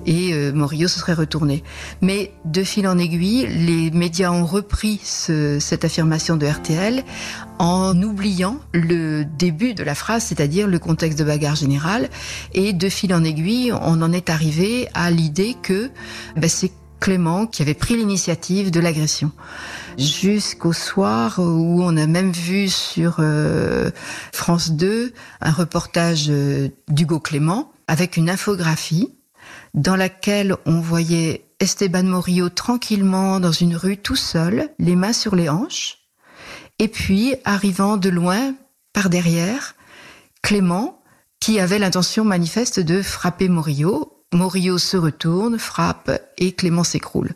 et 0.06 0.32
euh, 0.32 0.52
Morillo 0.52 0.88
se 0.88 0.98
serait 0.98 1.14
retourné. 1.14 1.62
Mais 2.00 2.32
de 2.44 2.62
fil 2.62 2.86
en 2.88 2.98
aiguille, 2.98 3.46
les 3.46 3.90
médias 3.90 4.30
ont 4.30 4.46
repris 4.46 5.00
ce, 5.04 5.58
cette 5.60 5.84
affirmation 5.84 6.36
de 6.36 6.46
RTL 6.46 7.04
en 7.58 8.00
oubliant 8.02 8.58
le 8.72 9.24
début 9.24 9.74
de 9.74 9.82
la 9.82 9.94
phrase, 9.94 10.24
c'est-à-dire 10.24 10.66
le 10.66 10.78
contexte 10.78 11.18
de 11.18 11.24
bagarre 11.24 11.56
générale. 11.56 12.08
Et 12.52 12.72
de 12.72 12.88
fil 12.88 13.14
en 13.14 13.24
aiguille, 13.24 13.72
on 13.72 14.02
en 14.02 14.12
est 14.12 14.30
arrivé 14.30 14.88
à 14.94 15.10
l'idée 15.10 15.56
que 15.62 15.90
ben, 16.36 16.48
c'est 16.48 16.72
Clément 17.00 17.46
qui 17.46 17.60
avait 17.60 17.74
pris 17.74 17.96
l'initiative 17.96 18.70
de 18.70 18.80
l'agression. 18.80 19.30
Jusqu'au 19.98 20.72
soir 20.72 21.38
où 21.38 21.82
on 21.82 21.96
a 21.98 22.06
même 22.06 22.32
vu 22.32 22.70
sur 22.70 23.16
euh, 23.18 23.90
France 24.32 24.70
2 24.72 25.12
un 25.42 25.52
reportage 25.52 26.26
euh, 26.30 26.68
d'Hugo 26.88 27.20
Clément 27.20 27.72
avec 27.88 28.16
une 28.16 28.30
infographie 28.30 29.14
dans 29.74 29.96
laquelle 29.96 30.56
on 30.64 30.80
voyait 30.80 31.44
Esteban 31.60 32.04
Morillo 32.04 32.48
tranquillement 32.48 33.38
dans 33.38 33.52
une 33.52 33.76
rue 33.76 33.98
tout 33.98 34.16
seul, 34.16 34.70
les 34.78 34.96
mains 34.96 35.12
sur 35.12 35.36
les 35.36 35.50
hanches, 35.50 36.03
et 36.78 36.88
puis 36.88 37.34
arrivant 37.44 37.96
de 37.96 38.08
loin 38.08 38.54
par 38.92 39.10
derrière, 39.10 39.74
Clément 40.42 41.00
qui 41.40 41.60
avait 41.60 41.78
l'intention 41.78 42.24
manifeste 42.24 42.80
de 42.80 43.02
frapper 43.02 43.48
Morillo 43.48 44.14
Morillo 44.34 44.78
se 44.78 44.96
retourne, 44.96 45.58
frappe 45.58 46.10
et 46.38 46.52
Clément 46.52 46.84
s'écroule. 46.84 47.32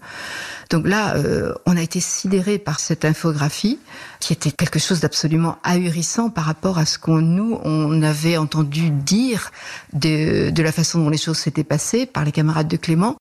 Donc 0.71 0.87
là, 0.87 1.17
euh, 1.17 1.55
on 1.65 1.77
a 1.77 1.81
été 1.81 2.01
sidéré 2.01 2.59
par 2.59 2.81
cette 2.81 3.05
infographie 3.05 3.79
qui 4.21 4.33
était 4.33 4.51
quelque 4.51 4.79
chose 4.79 5.01
d'absolument 5.01 5.59
ahurissant 5.63 6.29
par 6.29 6.45
rapport 6.45 6.79
à 6.79 6.85
ce 6.85 6.99
qu'on 6.99 7.23
nous 7.23 7.59
on 7.65 8.03
avait 8.03 8.37
entendu 8.37 8.91
dire 8.91 9.51
de, 9.93 10.51
de 10.51 10.63
la 10.63 10.73
façon 10.73 11.03
dont 11.03 11.09
les 11.09 11.19
choses 11.19 11.39
s'étaient 11.39 11.65
passées 11.65 12.05
par 12.05 12.25
les 12.25 12.33
camarades 12.33 12.69
de 12.69 12.77
Clément. 12.77 13.17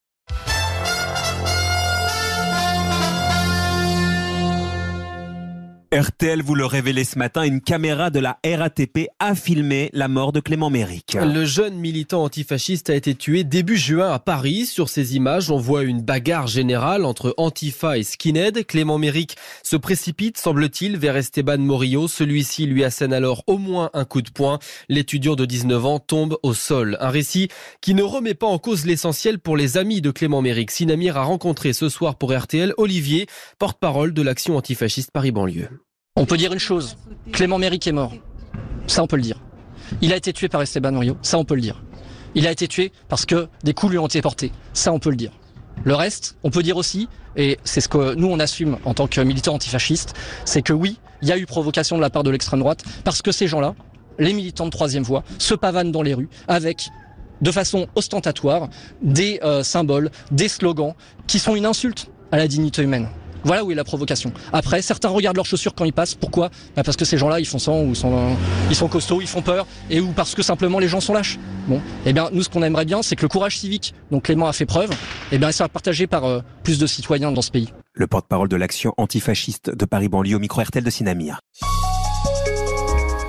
RTL 5.94 6.42
vous 6.42 6.56
le 6.56 6.66
révélait 6.66 7.06
ce 7.06 7.18
matin, 7.18 7.44
une 7.44 7.62
caméra 7.62 8.10
de 8.10 8.20
la 8.20 8.40
RATP 8.46 9.08
a 9.20 9.36
filmé 9.36 9.90
la 9.94 10.10
mort 10.10 10.34
de 10.34 10.42
Clément 10.42 10.70
Méric. 10.70 11.16
Le 11.20 11.46
jeune 11.46 11.76
militant 11.76 12.24
antifasciste 12.24 12.90
a 12.90 12.96
été 12.96 13.16
tué 13.16 13.46
début 13.46 13.78
juin 13.78 14.12
à 14.12 14.20
Paris. 14.20 14.66
Sur 14.66 14.90
ces 14.90 15.16
images, 15.16 15.50
on 15.50 15.58
voit 15.58 15.84
une 15.84 16.02
bagarre 16.02 16.48
générale 16.48 17.06
entre 17.06 17.34
Antifa 17.38 17.98
et 17.98 18.04
Skinhead. 18.04 18.66
Clément 18.66 18.98
Méric 18.98 19.38
se 19.64 19.78
précipite, 19.78 20.38
semble-t-il, 20.38 20.98
vers 20.98 21.16
Esteban 21.16 21.60
Morillo. 21.60 22.10
Celui-ci 22.10 22.66
lui 22.66 22.84
assène 22.84 23.14
alors 23.14 23.44
au 23.48 23.58
moins 23.58 23.90
un 23.94 24.04
coup 24.04 24.22
de 24.22 24.30
poing. 24.30 24.60
L'étudiant 24.90 25.36
de 25.36 25.46
19 25.46 25.86
ans 25.86 26.00
tombe 26.00 26.38
au 26.44 26.54
sol. 26.54 26.98
Un 27.00 27.10
récit 27.10 27.48
qui 27.80 27.94
ne 27.94 28.04
remet 28.04 28.34
pas 28.34 28.48
en 28.48 28.60
cause 28.60 28.86
l'essentiel 28.86 29.40
pour 29.40 29.56
les 29.56 29.78
amis 29.78 30.02
de 30.02 30.12
Clément 30.12 30.42
Méric. 30.42 30.70
Sinamir 30.70 31.16
a 31.16 31.24
rencontré 31.24 31.72
ce 31.72 31.88
soir 31.88 32.18
pour 32.18 32.38
RTL 32.38 32.74
Olivier, 32.76 33.28
porte-parole 33.58 34.14
de 34.14 34.22
l'action 34.22 34.58
antifasciste 34.58 35.12
Paris-Banlieue. 35.12 35.77
On 36.20 36.26
peut 36.26 36.36
dire 36.36 36.52
une 36.52 36.58
chose, 36.58 36.98
Clément 37.32 37.60
Méric 37.60 37.86
est 37.86 37.92
mort. 37.92 38.12
Ça, 38.88 39.04
on 39.04 39.08
peut 39.08 39.18
le 39.18 39.22
dire. 39.22 39.40
Il 40.02 40.12
a 40.12 40.16
été 40.16 40.34
tué 40.34 40.50
par 40.50 40.64
Esteban 40.64 40.92
Murillo. 40.92 41.16
Ça, 41.22 41.38
on 41.38 41.46
peut 41.46 41.54
le 41.54 41.62
dire. 41.62 41.84
Il 42.34 42.48
a 42.48 42.52
été 42.52 42.68
tué 42.68 42.92
parce 43.08 43.28
que 43.28 43.48
des 43.64 43.76
coups 43.76 43.92
lui 43.92 44.00
ont 44.00 44.08
été 44.08 44.20
portés. 44.24 44.52
Ça, 44.74 44.92
on 44.92 44.98
peut 44.98 45.12
le 45.12 45.16
dire. 45.16 45.32
Le 45.84 45.94
reste, 45.94 46.36
on 46.42 46.50
peut 46.50 46.64
dire 46.64 46.76
aussi, 46.76 47.08
et 47.36 47.60
c'est 47.64 47.82
ce 47.82 47.88
que 47.88 48.16
nous 48.16 48.26
on 48.26 48.40
assume 48.40 48.80
en 48.84 48.96
tant 48.96 49.06
que 49.06 49.22
militants 49.22 49.54
antifascistes, 49.54 50.16
c'est 50.44 50.64
que 50.64 50.74
oui, 50.74 51.00
il 51.22 51.28
y 51.28 51.32
a 51.32 51.38
eu 51.38 51.46
provocation 51.46 51.98
de 51.98 52.02
la 52.02 52.10
part 52.10 52.24
de 52.24 52.32
l'extrême 52.32 52.62
droite, 52.62 52.84
parce 53.04 53.22
que 53.22 53.32
ces 53.32 53.48
gens-là, 53.48 53.76
les 54.18 54.34
militants 54.34 54.66
de 54.66 54.72
troisième 54.72 55.04
voie, 55.04 55.24
se 55.38 55.54
pavanent 55.54 55.92
dans 55.92 56.02
les 56.02 56.16
rues 56.16 56.30
avec, 56.48 56.90
de 57.42 57.52
façon 57.52 57.86
ostentatoire, 57.94 58.70
des 59.04 59.40
euh, 59.44 59.62
symboles, 59.62 60.10
des 60.32 60.48
slogans 60.48 60.96
qui 61.28 61.38
sont 61.38 61.56
une 61.56 61.68
insulte 61.68 62.10
à 62.32 62.38
la 62.38 62.48
dignité 62.48 62.82
humaine. 62.82 63.08
Voilà 63.44 63.64
où 63.64 63.72
est 63.72 63.76
la 63.76 63.84
provocation. 63.84 64.32
Après, 64.54 64.82
certains 64.82 65.10
regardent 65.10 65.38
leurs 65.38 65.46
chaussures 65.46 65.74
quand 65.76 65.86
ils 65.86 65.94
passent. 65.94 66.16
Pourquoi? 66.16 66.50
Bah 66.76 66.84
Parce 66.84 66.98
que 66.98 67.06
ces 67.06 67.18
gens-là, 67.18 67.40
ils 67.40 67.46
font 67.46 67.60
sang 67.60 67.82
ou 67.82 67.96
sont, 67.96 68.36
ils 68.70 68.76
sont 68.76 68.88
costauds, 68.88 69.22
ils 69.22 69.28
font 69.28 69.42
peur, 69.42 69.66
et 69.90 70.00
ou 70.00 70.12
parce 70.12 70.36
que 70.36 70.42
simplement 70.42 70.80
les 70.80 70.88
gens 70.88 71.00
sont 71.00 71.14
lâches. 71.14 71.38
Bon, 71.68 71.82
eh 72.06 72.14
bien, 72.14 72.30
nous, 72.32 72.44
ce 72.44 72.50
qu'on 72.50 72.64
aimerait 72.64 72.86
bien, 72.86 73.02
c'est 73.02 73.16
que 73.16 73.24
le 73.24 73.30
courage 73.30 73.58
civique 73.58 73.94
dont 74.12 74.20
Clément 74.20 74.48
a 74.48 74.54
fait 74.54 74.66
preuve, 74.66 74.90
eh 75.32 75.38
bien, 75.38 75.50
il 75.50 75.54
soit 75.54 75.70
partagé 75.70 76.08
par 76.08 76.26
euh, 76.26 76.40
plus 76.64 76.80
de 76.80 76.88
citoyens 76.88 77.32
dans 77.32 77.42
ce 77.42 77.52
pays. 77.52 77.74
Le 77.94 78.08
porte-parole 78.08 78.48
de 78.48 78.56
l'action 78.56 78.94
antifasciste 78.98 79.70
de 79.70 79.86
Paris-Banlieue 79.86 80.36
au 80.36 80.40
micro 80.40 80.62
RTL 80.62 80.84
de 80.84 80.90
Sinamir. 80.90 81.40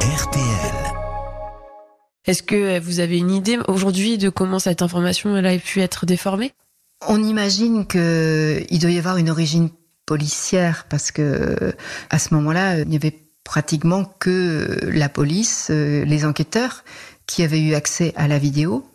RTL. 0.03 0.45
Est-ce 2.27 2.43
que 2.43 2.79
vous 2.79 3.01
avez 3.01 3.19
une 3.19 3.31
idée 3.31 3.59
aujourd'hui 3.69 4.19
de 4.19 4.29
comment 4.29 4.59
cette 4.59 4.83
information 4.83 5.37
elle 5.37 5.47
a 5.47 5.59
pu 5.59 5.81
être 5.81 6.05
déformée? 6.05 6.53
On 7.09 7.23
imagine 7.23 7.87
qu'il 7.87 8.79
doit 8.79 8.91
y 8.91 8.99
avoir 8.99 9.17
une 9.17 9.31
origine 9.31 9.71
policière 10.09 10.87
parce 10.89 11.13
que 11.13 11.75
à 12.09 12.19
ce 12.19 12.33
moment-là, 12.35 12.79
il 12.79 12.89
n'y 12.89 12.97
avait 12.97 13.17
pratiquement 13.45 14.05
que 14.19 14.79
la 14.83 15.09
police, 15.11 15.69
euh, 15.71 16.05
les 16.07 16.25
enquêteurs 16.25 16.85
qui 17.27 17.43
avaient 17.43 17.61
eu 17.61 17.75
accès 17.75 18.15
à 18.17 18.27
la 18.27 18.39
vidéo 18.39 18.89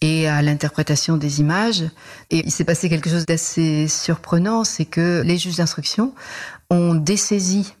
et 0.00 0.28
à 0.28 0.42
l'interprétation 0.42 1.16
des 1.16 1.40
images. 1.40 1.84
Et 2.30 2.38
il 2.44 2.52
s'est 2.52 2.64
passé 2.64 2.88
quelque 2.88 3.10
chose 3.10 3.26
d'assez 3.26 3.88
surprenant, 3.88 4.62
c'est 4.64 4.84
que 4.84 5.22
les 5.24 5.38
juges 5.38 5.56
d'instruction 5.56 6.14
ont 6.70 6.94
dessaisi 6.94 7.74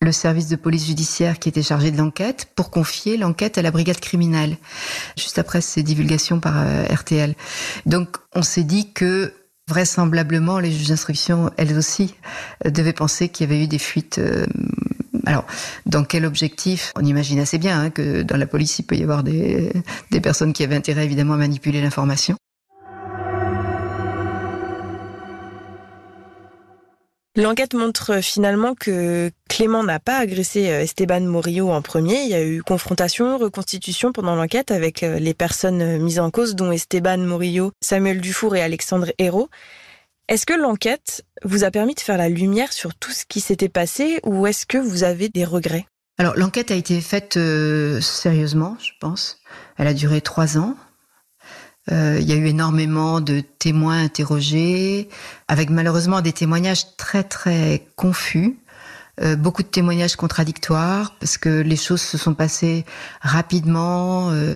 le 0.00 0.12
service 0.12 0.48
de 0.48 0.56
police 0.56 0.86
judiciaire 0.86 1.38
qui 1.38 1.48
était 1.48 1.62
chargé 1.62 1.90
de 1.90 1.98
l'enquête 1.98 2.48
pour 2.54 2.70
confier 2.70 3.16
l'enquête 3.16 3.58
à 3.58 3.62
la 3.62 3.70
brigade 3.70 4.00
criminelle, 4.00 4.56
juste 5.18 5.38
après 5.38 5.60
ces 5.60 5.82
divulgations 5.82 6.40
par 6.40 6.54
euh, 6.56 6.84
RTL. 6.84 7.34
Donc 7.86 8.16
on 8.34 8.42
s'est 8.42 8.64
dit 8.64 8.92
que 8.92 9.34
vraisemblablement, 9.70 10.58
les 10.58 10.72
juges 10.72 10.88
d'instruction, 10.88 11.50
elles 11.56 11.78
aussi, 11.78 12.14
euh, 12.66 12.70
devaient 12.70 12.92
penser 12.92 13.28
qu'il 13.28 13.48
y 13.48 13.52
avait 13.52 13.64
eu 13.64 13.68
des 13.68 13.78
fuites. 13.78 14.18
Euh, 14.18 14.44
alors, 15.26 15.46
dans 15.86 16.04
quel 16.04 16.26
objectif? 16.26 16.92
On 16.96 17.04
imagine 17.04 17.38
assez 17.38 17.58
bien 17.58 17.80
hein, 17.80 17.90
que 17.90 18.22
dans 18.22 18.36
la 18.36 18.46
police, 18.46 18.78
il 18.80 18.82
peut 18.82 18.96
y 18.96 19.02
avoir 19.02 19.22
des, 19.22 19.72
des 20.10 20.20
personnes 20.20 20.52
qui 20.52 20.64
avaient 20.64 20.76
intérêt 20.76 21.04
évidemment 21.04 21.34
à 21.34 21.38
manipuler 21.38 21.80
l'information. 21.80 22.36
L'enquête 27.36 27.74
montre 27.74 28.20
finalement 28.22 28.74
que 28.74 29.30
Clément 29.48 29.84
n'a 29.84 30.00
pas 30.00 30.18
agressé 30.18 30.68
euh, 30.68 30.82
Esteban 30.82 31.20
Morillo 31.20 31.70
en 31.70 31.80
premier. 31.80 32.22
Il 32.24 32.28
y 32.28 32.34
a 32.34 32.42
eu 32.44 32.60
confrontation, 32.60 33.38
reconstitution 33.38 34.10
pendant 34.10 34.34
l'enquête 34.34 34.72
avec 34.72 35.04
euh, 35.04 35.20
les 35.20 35.32
personnes 35.32 35.80
euh, 35.80 35.98
mises 36.00 36.18
en 36.18 36.32
cause, 36.32 36.56
dont 36.56 36.72
Esteban 36.72 37.18
Morillo, 37.18 37.70
Samuel 37.80 38.20
Dufour 38.20 38.56
et 38.56 38.62
Alexandre 38.62 39.12
Hérault. 39.18 39.48
Est-ce 40.26 40.44
que 40.44 40.54
l'enquête 40.54 41.24
vous 41.44 41.62
a 41.62 41.70
permis 41.70 41.94
de 41.94 42.00
faire 42.00 42.18
la 42.18 42.28
lumière 42.28 42.72
sur 42.72 42.96
tout 42.96 43.12
ce 43.12 43.24
qui 43.24 43.40
s'était 43.40 43.68
passé 43.68 44.18
ou 44.24 44.48
est-ce 44.48 44.66
que 44.66 44.78
vous 44.78 45.04
avez 45.04 45.28
des 45.28 45.44
regrets? 45.44 45.86
Alors 46.18 46.36
l'enquête 46.36 46.72
a 46.72 46.74
été 46.74 47.00
faite 47.00 47.38
sérieusement, 48.00 48.76
je 48.80 48.90
pense. 49.00 49.38
Elle 49.78 49.86
a 49.86 49.94
duré 49.94 50.20
trois 50.20 50.58
ans. 50.58 50.76
Euh, 51.92 52.18
il 52.20 52.28
y 52.28 52.32
a 52.32 52.36
eu 52.36 52.46
énormément 52.46 53.20
de 53.20 53.40
témoins 53.58 54.02
interrogés, 54.02 55.08
avec 55.48 55.70
malheureusement 55.70 56.20
des 56.20 56.32
témoignages 56.32 56.96
très 56.96 57.24
très 57.24 57.86
confus, 57.96 58.58
euh, 59.22 59.36
beaucoup 59.36 59.62
de 59.62 59.68
témoignages 59.68 60.16
contradictoires 60.16 61.14
parce 61.20 61.36
que 61.36 61.48
les 61.48 61.76
choses 61.76 62.00
se 62.00 62.16
sont 62.16 62.32
passées 62.32 62.84
rapidement 63.20 64.30
euh, 64.30 64.54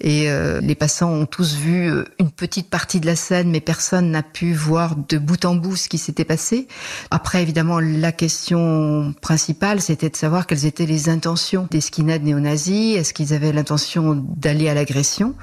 et 0.00 0.28
euh, 0.30 0.60
les 0.60 0.74
passants 0.74 1.10
ont 1.10 1.26
tous 1.26 1.54
vu 1.54 1.92
une 2.18 2.30
petite 2.30 2.70
partie 2.70 2.98
de 2.98 3.06
la 3.06 3.14
scène 3.14 3.50
mais 3.50 3.60
personne 3.60 4.10
n'a 4.10 4.22
pu 4.22 4.52
voir 4.52 4.96
de 4.96 5.18
bout 5.18 5.44
en 5.44 5.54
bout 5.54 5.76
ce 5.76 5.88
qui 5.88 5.98
s'était 5.98 6.24
passé. 6.24 6.66
Après 7.10 7.42
évidemment 7.42 7.78
la 7.78 8.10
question 8.10 9.14
principale 9.20 9.80
c'était 9.80 10.10
de 10.10 10.16
savoir 10.16 10.46
quelles 10.46 10.66
étaient 10.66 10.86
les 10.86 11.08
intentions 11.08 11.68
des 11.70 11.80
skinheads 11.80 12.20
néo-nazis, 12.20 12.96
est-ce 12.96 13.14
qu'ils 13.14 13.32
avaient 13.32 13.52
l'intention 13.52 14.24
d'aller 14.36 14.68
à 14.68 14.74
l'agression? 14.74 15.34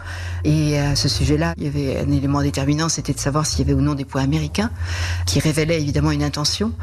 Et 0.43 0.77
à 0.77 0.95
ce 0.95 1.07
sujet-là 1.07 1.53
il 1.57 1.63
y 1.63 1.67
avait 1.67 1.99
un 1.99 2.11
élément 2.11 2.41
déterminant 2.41 2.89
c'était 2.89 3.13
de 3.13 3.19
savoir 3.19 3.45
s'il 3.45 3.59
y 3.59 3.61
avait 3.69 3.79
ou 3.79 3.81
non 3.81 3.93
des 3.93 4.05
points 4.05 4.23
américains 4.23 4.71
qui 5.25 5.39
révélaient 5.39 5.79
évidemment 5.79 6.11
une 6.11 6.23
intention. 6.23 6.73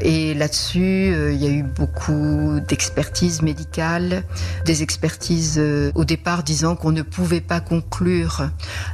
Et 0.00 0.32
là-dessus 0.32 1.33
il 1.34 1.42
y 1.42 1.46
a 1.46 1.50
eu 1.50 1.62
beaucoup 1.62 2.60
d'expertises 2.68 3.42
médicales, 3.42 4.22
des 4.64 4.82
expertises 4.82 5.56
euh, 5.58 5.90
au 5.94 6.04
départ 6.04 6.42
disant 6.42 6.76
qu'on 6.76 6.92
ne 6.92 7.02
pouvait 7.02 7.40
pas 7.40 7.60
conclure 7.60 8.48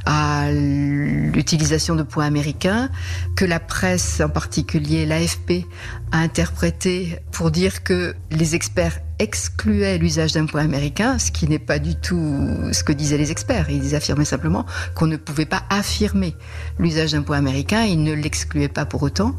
à 0.05 0.51
l'utilisation 0.51 1.95
de 1.95 2.03
points 2.03 2.25
américains, 2.25 2.89
que 3.35 3.45
la 3.45 3.59
presse, 3.59 4.21
en 4.21 4.29
particulier 4.29 5.05
l'AFP, 5.05 5.65
a 6.11 6.17
interprété 6.19 7.19
pour 7.31 7.51
dire 7.51 7.83
que 7.83 8.15
les 8.31 8.55
experts 8.55 8.99
excluait 9.21 9.99
l'usage 9.99 10.33
d'un 10.33 10.47
point 10.47 10.61
américain, 10.61 11.19
ce 11.19 11.31
qui 11.31 11.47
n'est 11.47 11.59
pas 11.59 11.77
du 11.77 11.95
tout 11.95 12.57
ce 12.71 12.83
que 12.83 12.91
disaient 12.91 13.19
les 13.19 13.29
experts. 13.29 13.69
Ils 13.69 13.95
affirmaient 13.95 14.25
simplement 14.25 14.65
qu'on 14.95 15.05
ne 15.05 15.15
pouvait 15.15 15.45
pas 15.45 15.61
affirmer 15.69 16.35
l'usage 16.79 17.11
d'un 17.11 17.21
point 17.21 17.37
américain, 17.37 17.83
ils 17.83 18.03
ne 18.03 18.13
l'excluaient 18.13 18.67
pas 18.67 18.85
pour 18.85 19.03
autant. 19.03 19.35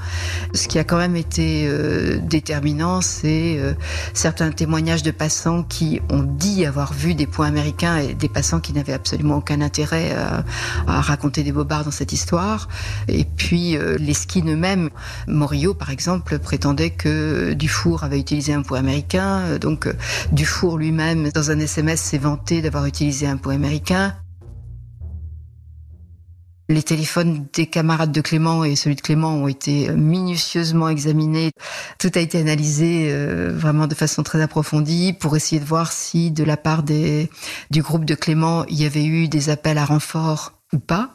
Ce 0.55 0.69
qui 0.69 0.79
a 0.79 0.85
quand 0.85 0.99
même 0.99 1.17
été 1.17 1.67
euh, 1.67 2.19
déterminant, 2.23 3.01
c'est 3.01 3.57
euh, 3.59 3.75
certains 4.15 4.53
témoignages 4.53 5.03
de 5.03 5.11
passants 5.11 5.65
qui 5.65 6.01
ont 6.11 6.23
dit 6.23 6.65
avoir 6.65 6.93
vu 6.93 7.15
des 7.15 7.27
points 7.27 7.49
américains 7.49 7.97
et 7.97 8.15
des 8.15 8.29
passants 8.29 8.61
qui 8.61 8.73
n'avaient 8.73 8.93
absolument 8.93 9.39
aucun 9.39 9.61
intérêt 9.61 10.13
à, 10.13 10.45
raconter 10.87 11.43
des 11.43 11.53
bobards 11.53 11.85
dans 11.85 11.91
cette 11.91 12.13
histoire. 12.13 12.69
Et 13.09 13.25
puis 13.25 13.77
euh, 13.77 13.97
les 13.99 14.15
skins 14.15 14.49
eux-mêmes, 14.49 14.91
Morio 15.27 15.75
par 15.75 15.91
exemple 15.91 16.39
prétendait 16.39 16.91
que 16.91 17.53
Dufour 17.55 18.05
avait 18.05 18.21
utilisé 18.21 18.53
un 18.53 18.63
point 18.63 18.79
américain, 18.79 19.59
donc 19.73 19.87
euh, 19.87 19.95
Dufour 20.33 20.77
lui-même, 20.77 21.31
dans 21.31 21.51
un 21.51 21.59
SMS, 21.59 22.01
s'est 22.01 22.19
vanté 22.19 22.61
d'avoir 22.61 22.85
utilisé 22.85 23.27
un 23.27 23.39
point 23.39 23.55
américain. 23.55 24.15
Les 26.69 26.83
téléphones 26.83 27.47
des 27.55 27.67
camarades 27.67 28.13
de 28.13 28.21
Clément 28.21 28.65
et 28.65 28.77
celui 28.77 28.97
de 28.97 29.01
Clément 29.01 29.35
ont 29.35 29.49
été 29.49 29.91
minutieusement 29.91 30.89
examinés. 30.89 31.51
Tout 31.99 32.11
a 32.15 32.21
été 32.21 32.39
analysé 32.39 33.09
euh, 33.11 33.51
vraiment 33.55 33.87
de 33.87 33.95
façon 33.95 34.23
très 34.23 34.41
approfondie 34.43 35.15
pour 35.15 35.37
essayer 35.37 35.61
de 35.61 35.67
voir 35.67 35.91
si 35.91 36.31
de 36.31 36.45
la 36.45 36.57
part 36.57 36.83
du 36.83 37.83
groupe 37.83 38.05
de 38.05 38.15
Clément, 38.15 38.65
il 38.67 38.81
y 38.81 38.85
avait 38.85 39.05
eu 39.05 39.29
des 39.29 39.49
appels 39.49 39.79
à 39.79 39.87
renfort 39.87 40.53
ou 40.75 40.79
pas, 40.79 41.11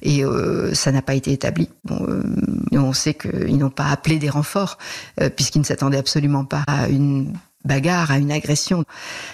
et 0.00 0.24
euh, 0.24 0.72
ça 0.72 0.90
n'a 0.90 1.02
pas 1.02 1.14
été 1.14 1.32
établi. 1.32 1.68
On 2.72 2.92
sait 2.94 3.12
qu'ils 3.12 3.58
n'ont 3.58 3.68
pas 3.68 3.88
appelé 3.88 4.18
des 4.18 4.30
renforts, 4.30 4.78
puisqu'ils 5.36 5.58
ne 5.58 5.64
s'attendaient 5.64 5.98
absolument 5.98 6.46
pas 6.46 6.64
à 6.66 6.88
une 6.88 7.34
bagarre, 7.64 8.10
à 8.10 8.18
une 8.18 8.32
agression. 8.32 8.84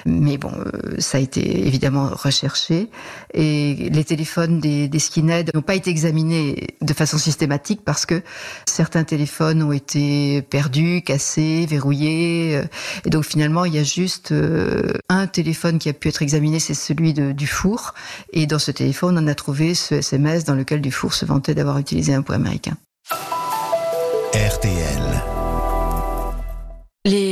Mais 0.06 0.38
bon, 0.38 0.52
euh, 0.52 0.96
ça 0.98 1.18
a 1.18 1.20
été 1.20 1.66
évidemment 1.66 2.10
recherché. 2.12 2.90
Et 3.34 3.88
les 3.90 4.04
téléphones 4.04 4.60
des, 4.60 4.88
des 4.88 4.98
skinheads 4.98 5.50
n'ont 5.54 5.62
pas 5.62 5.74
été 5.74 5.90
examinés 5.90 6.68
de 6.80 6.92
façon 6.92 7.18
systématique 7.18 7.80
parce 7.84 8.06
que 8.06 8.22
certains 8.66 9.04
téléphones 9.04 9.62
ont 9.62 9.72
été 9.72 10.42
perdus, 10.42 11.02
cassés, 11.02 11.66
verrouillés. 11.66 12.56
Euh, 12.56 12.64
et 13.04 13.10
donc 13.10 13.24
finalement, 13.24 13.64
il 13.64 13.74
y 13.74 13.78
a 13.78 13.82
juste 13.82 14.32
euh, 14.32 14.92
un 15.08 15.26
téléphone 15.26 15.78
qui 15.78 15.88
a 15.88 15.92
pu 15.92 16.08
être 16.08 16.22
examiné, 16.22 16.58
c'est 16.58 16.74
celui 16.74 17.12
de 17.12 17.32
Dufour. 17.32 17.94
Et 18.32 18.46
dans 18.46 18.58
ce 18.58 18.70
téléphone, 18.70 19.18
on 19.18 19.26
a 19.26 19.34
trouvé 19.34 19.74
ce 19.74 19.96
SMS 19.96 20.44
dans 20.44 20.54
lequel 20.54 20.80
Dufour 20.80 21.14
se 21.14 21.24
vantait 21.24 21.54
d'avoir 21.54 21.78
utilisé 21.78 22.14
un 22.14 22.22
point 22.22 22.36
américain. 22.36 22.76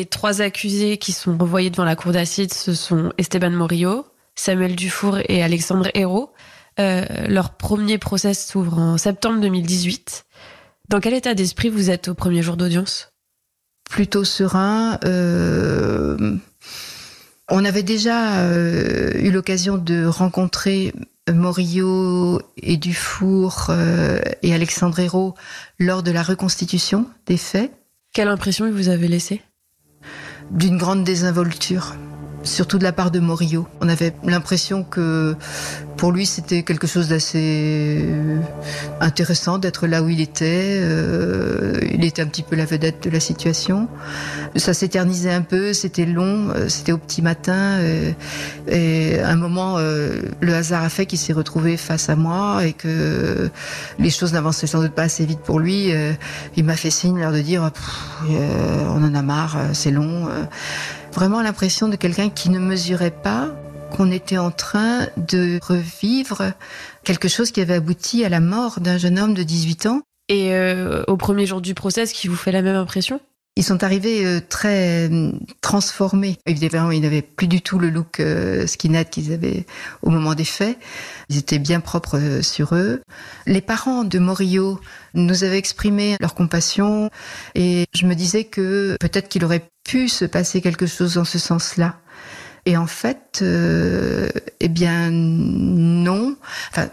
Les 0.07 0.11
trois 0.11 0.41
accusés 0.41 0.99
qui 0.99 1.11
sont 1.11 1.37
revoyés 1.37 1.69
devant 1.69 1.85
la 1.85 1.97
cour 1.97 2.13
d'assises, 2.13 2.53
ce 2.53 2.75
sont 2.75 3.13
Esteban 3.19 3.51
Morillo, 3.51 4.07
Samuel 4.37 4.77
Dufour 4.77 5.19
et 5.29 5.43
Alexandre 5.43 5.91
Hérault. 5.95 6.33
Euh, 6.79 7.05
leur 7.27 7.57
premier 7.57 7.99
procès 7.99 8.33
s'ouvre 8.33 8.79
en 8.79 8.99
septembre 8.99 9.41
2018. 9.41 10.25
Dans 10.91 11.01
quel 11.01 11.13
état 11.13 11.35
d'esprit 11.35 11.71
vous 11.71 11.91
êtes 11.91 12.07
au 12.07 12.15
premier 12.15 12.41
jour 12.41 12.57
d'audience? 12.57 13.11
Plutôt 13.91 14.23
serein. 14.23 15.01
Euh, 15.05 16.37
on 17.51 17.65
avait 17.65 17.83
déjà 17.83 18.43
euh, 18.43 19.11
eu 19.19 19.33
l'occasion 19.33 19.77
de 19.77 20.07
rencontrer 20.07 20.95
Morillo 21.29 22.41
et 22.59 22.77
Dufour 22.77 23.73
et 24.43 24.55
Alexandre 24.55 25.01
Hérault 25.01 25.35
lors 25.81 26.05
de 26.05 26.13
la 26.13 26.23
reconstitution 26.23 27.07
des 27.27 27.39
faits. 27.39 27.73
Quelle 28.13 28.29
impression 28.29 28.71
vous 28.71 28.89
avez 28.89 29.09
laissé 29.09 29.43
d'une 30.51 30.79
grande 30.79 31.05
désinvolture 31.05 31.95
surtout 32.47 32.79
de 32.79 32.85
la 32.85 32.93
part 32.93 33.11
de 33.11 33.21
Morillo. 33.21 33.67
On 33.81 33.89
avait 33.89 34.15
l'impression 34.25 34.83
que 34.85 35.37
pour 35.97 36.13
lui 36.13 36.27
c'était 36.27 36.63
quelque 36.63 36.87
chose 36.87 37.09
d'assez 37.09 38.05
intéressant 39.01 39.59
d'être 39.59 39.87
là 39.87 40.03
où 40.03 40.09
il 40.09 40.21
était. 40.21 40.79
Euh, 40.81 41.81
il 41.93 42.05
était 42.05 42.23
un 42.23 42.27
petit 42.27 42.43
peu 42.43 42.57
la 42.57 42.65
vedette 42.65 43.05
de 43.05 43.11
la 43.11 43.21
situation. 43.21 43.89
Ça 44.57 44.75
s'éternisait 44.75 45.33
un 45.33 45.43
peu, 45.43 45.73
c'était 45.73 46.07
long, 46.07 46.49
euh, 46.51 46.69
c'était 46.69 46.93
au 46.93 46.99
petit 46.99 47.23
matin. 47.23 47.79
Et, 47.81 48.15
euh, 48.69 49.17
et 49.17 49.21
à 49.21 49.31
un 49.31 49.37
moment, 49.37 49.79
le 49.79 50.55
hasard 50.55 50.83
a 50.83 50.89
fait 50.89 51.07
qu'il 51.07 51.19
s'est 51.19 51.33
retrouvé 51.33 51.77
face 51.77 52.09
à 52.09 52.17
moi 52.17 52.65
et 52.65 52.73
que 52.73 53.51
les 53.99 54.11
choses 54.11 54.33
n'avançaient 54.33 54.67
sans 54.67 54.81
doute 54.81 54.93
pas 54.93 55.03
assez 55.03 55.25
vite 55.25 55.41
pour 55.41 55.61
lui. 55.61 55.93
il 56.57 56.65
m'a 56.65 56.77
fait 56.77 56.91
signe 56.91 57.19
l'air 57.19 57.33
de 57.33 57.41
dire 57.41 57.71
on 58.29 59.05
en 59.05 59.15
a 59.15 59.23
marre, 59.23 59.57
c'est 59.73 59.91
long 59.91 60.29
vraiment 61.17 61.41
l'impression 61.41 61.89
de 61.89 61.97
quelqu'un 61.97 62.29
qui 62.29 62.51
ne 62.51 62.59
mesurait 62.59 63.11
pas 63.11 63.49
qu'on 63.91 64.11
était 64.11 64.37
en 64.37 64.51
train 64.51 65.07
de 65.17 65.59
revivre 65.63 66.53
quelque 67.05 67.27
chose 67.27 67.51
qui 67.51 67.63
avait 67.63 67.75
abouti 67.75 68.23
à 68.23 68.29
la 68.29 68.41
mort 68.41 68.81
d'un 68.81 68.99
jeune 68.99 69.19
homme 69.19 69.33
de 69.33 69.43
18 69.43 69.87
ans. 69.87 70.03
Et 70.29 70.53
euh, 70.53 71.05
au 71.07 71.17
premier 71.17 71.47
jour 71.47 71.63
du 71.63 71.73
procès, 71.73 72.03
est-ce 72.03 72.13
qui 72.13 72.29
vous 72.29 72.37
fait 72.37 72.53
la 72.53 72.61
même 72.61 72.77
impression? 72.77 73.19
Ils 73.57 73.65
sont 73.65 73.83
arrivés 73.83 74.25
euh, 74.25 74.41
très 74.47 75.09
euh, 75.11 75.33
transformés. 75.61 76.39
Évidemment, 76.47 76.91
ils 76.91 77.01
n'avaient 77.01 77.23
plus 77.23 77.49
du 77.49 77.63
tout 77.63 77.79
le 77.79 77.91
look 77.91 78.23
skinhead 78.67 79.11
qu'ils 79.11 79.33
avaient 79.33 79.67
au 80.03 80.11
moment 80.11 80.35
des 80.35 80.45
faits. 80.45 80.79
Ils 81.29 81.39
étaient 81.39 81.59
bien 81.59 81.81
propres 81.81 82.41
sur 82.43 82.75
eux. 82.75 83.03
Les 83.47 83.61
parents 83.61 84.05
de 84.05 84.19
Morillo 84.19 84.81
nous 85.15 85.45
avaient 85.45 85.59
exprimé 85.59 86.17
leur 86.21 86.35
compassion 86.35 87.11
et 87.55 87.87
je 87.95 88.07
me 88.07 88.15
disais 88.15 88.45
que 88.45 88.97
peut-être 89.01 89.29
qu'il 89.29 89.45
aurait 89.45 89.69
pu 89.85 90.09
se 90.09 90.25
passer 90.25 90.61
quelque 90.61 90.87
chose 90.87 91.15
dans 91.15 91.25
ce 91.25 91.39
sens-là. 91.39 91.97
Et 92.67 92.77
en 92.77 92.89
fait, 92.89 93.39
euh, 93.43 94.29
eh 94.59 94.69
bien 94.69 95.11
non. 95.11 96.37
Enfin, 96.71 96.89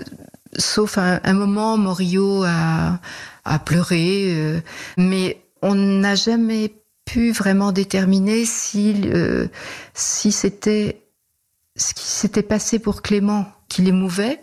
sauf 0.55 0.99
un, 0.99 1.33
moment, 1.33 1.77
Morio 1.77 2.43
a, 2.43 2.99
a 3.43 3.59
pleuré, 3.59 4.25
euh, 4.27 4.59
mais 4.97 5.42
on 5.63 5.75
n'a 5.75 6.13
jamais 6.13 6.75
pu 7.05 7.31
vraiment 7.31 7.71
déterminer 7.71 8.45
si, 8.45 8.95
euh, 9.05 9.47
si 9.93 10.31
c'était 10.31 11.01
ce 11.75 11.93
qui 11.93 12.05
s'était 12.05 12.43
passé 12.43 12.77
pour 12.77 13.01
Clément 13.01 13.47
qui 13.67 13.81
l'émouvait, 13.81 14.39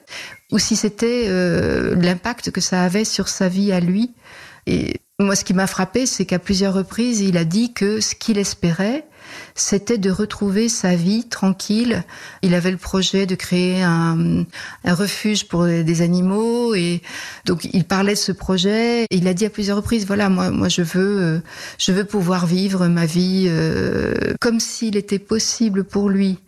ou 0.50 0.58
si 0.58 0.74
c'était 0.74 1.26
euh, 1.28 1.94
l'impact 1.94 2.50
que 2.50 2.60
ça 2.60 2.82
avait 2.82 3.04
sur 3.04 3.28
sa 3.28 3.48
vie 3.48 3.70
à 3.70 3.78
lui. 3.78 4.12
Et 4.66 4.96
moi, 5.20 5.36
ce 5.36 5.44
qui 5.44 5.54
m'a 5.54 5.68
frappé, 5.68 6.06
c'est 6.06 6.24
qu'à 6.24 6.40
plusieurs 6.40 6.74
reprises, 6.74 7.20
il 7.20 7.36
a 7.36 7.44
dit 7.44 7.72
que 7.72 8.00
ce 8.00 8.14
qu'il 8.14 8.38
espérait, 8.38 9.06
c'était 9.54 9.98
de 9.98 10.10
retrouver 10.10 10.68
sa 10.68 10.94
vie 10.94 11.28
tranquille. 11.28 12.04
Il 12.42 12.54
avait 12.54 12.70
le 12.70 12.76
projet 12.76 13.26
de 13.26 13.34
créer 13.34 13.82
un, 13.82 14.46
refuge 14.84 15.46
pour 15.48 15.64
des 15.64 16.02
animaux 16.02 16.74
et 16.74 17.02
donc 17.46 17.64
il 17.72 17.84
parlait 17.84 18.14
de 18.14 18.18
ce 18.18 18.32
projet. 18.32 19.06
il 19.10 19.28
a 19.28 19.34
dit 19.34 19.46
à 19.46 19.50
plusieurs 19.50 19.76
reprises 19.76 20.06
voilà 20.06 20.28
moi 20.28 20.50
moi 20.50 20.68
je 20.68 20.82
veux 20.82 21.20
euh, 21.20 21.40
je 21.78 21.92
veux 21.92 22.04
pouvoir 22.04 22.46
vivre 22.46 22.86
ma 22.88 23.06
vie 23.06 23.46
euh, 23.48 24.34
comme 24.40 24.60
s'il 24.60 24.96
était 24.96 25.18
possible 25.18 25.84
pour 25.84 26.08
lui 26.08 26.38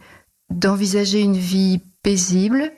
d'envisager 0.51 1.21
une 1.21 1.37
vie 1.37 1.81
paisible 2.03 2.73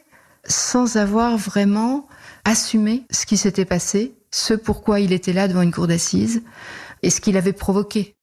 sans 0.46 0.96
avoir 0.96 1.36
vraiment 1.36 2.06
assumé 2.44 3.04
ce 3.10 3.26
qui 3.26 3.36
s'était 3.36 3.64
passé 3.64 4.14
ce 4.34 4.52
pourquoi 4.52 4.98
il 4.98 5.12
était 5.12 5.32
là 5.32 5.46
devant 5.46 5.62
une 5.62 5.72
cour 5.72 5.86
d'assises 5.86 6.42
et 7.04 7.10
ce 7.10 7.20
qu'il 7.20 7.36
avait 7.36 7.52
provoqué. 7.52 8.13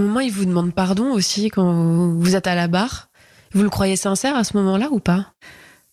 Moment, 0.00 0.20
il 0.20 0.32
vous 0.32 0.44
demande 0.44 0.74
pardon 0.74 1.12
aussi 1.12 1.48
quand 1.48 2.12
vous 2.14 2.36
êtes 2.36 2.46
à 2.46 2.54
la 2.54 2.68
barre. 2.68 3.08
Vous 3.52 3.62
le 3.62 3.70
croyez 3.70 3.96
sincère 3.96 4.36
à 4.36 4.44
ce 4.44 4.56
moment-là 4.56 4.88
ou 4.90 5.00
pas? 5.00 5.32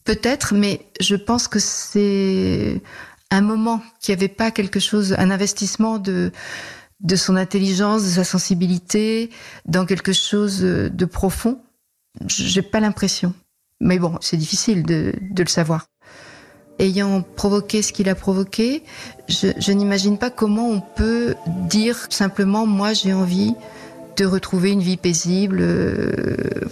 Peut-être, 0.03 0.53
mais 0.53 0.87
je 0.99 1.15
pense 1.15 1.47
que 1.47 1.59
c'est 1.59 2.81
un 3.31 3.41
moment, 3.41 3.81
qu'il 3.99 4.15
n'y 4.15 4.19
avait 4.19 4.33
pas 4.33 4.51
quelque 4.51 4.79
chose, 4.79 5.15
un 5.17 5.31
investissement 5.31 5.97
de, 5.97 6.31
de 7.01 7.15
son 7.15 7.35
intelligence, 7.35 8.03
de 8.03 8.09
sa 8.09 8.23
sensibilité, 8.23 9.29
dans 9.65 9.85
quelque 9.85 10.13
chose 10.13 10.61
de 10.61 11.05
profond. 11.05 11.59
J'ai 12.27 12.61
pas 12.61 12.79
l'impression. 12.79 13.33
Mais 13.79 13.99
bon, 13.99 14.17
c'est 14.21 14.37
difficile 14.37 14.83
de, 14.83 15.13
de, 15.21 15.43
le 15.43 15.49
savoir. 15.49 15.87
Ayant 16.79 17.21
provoqué 17.21 17.81
ce 17.81 17.91
qu'il 17.91 18.09
a 18.09 18.15
provoqué, 18.15 18.83
je, 19.27 19.47
je 19.57 19.71
n'imagine 19.71 20.17
pas 20.17 20.29
comment 20.29 20.69
on 20.69 20.81
peut 20.81 21.35
dire 21.67 22.07
simplement 22.09 22.65
moi 22.65 22.93
j'ai 22.93 23.13
envie 23.13 23.55
de 24.17 24.25
retrouver 24.25 24.71
une 24.71 24.81
vie 24.81 24.97
paisible. 24.97 25.59
Euh, 25.61 26.11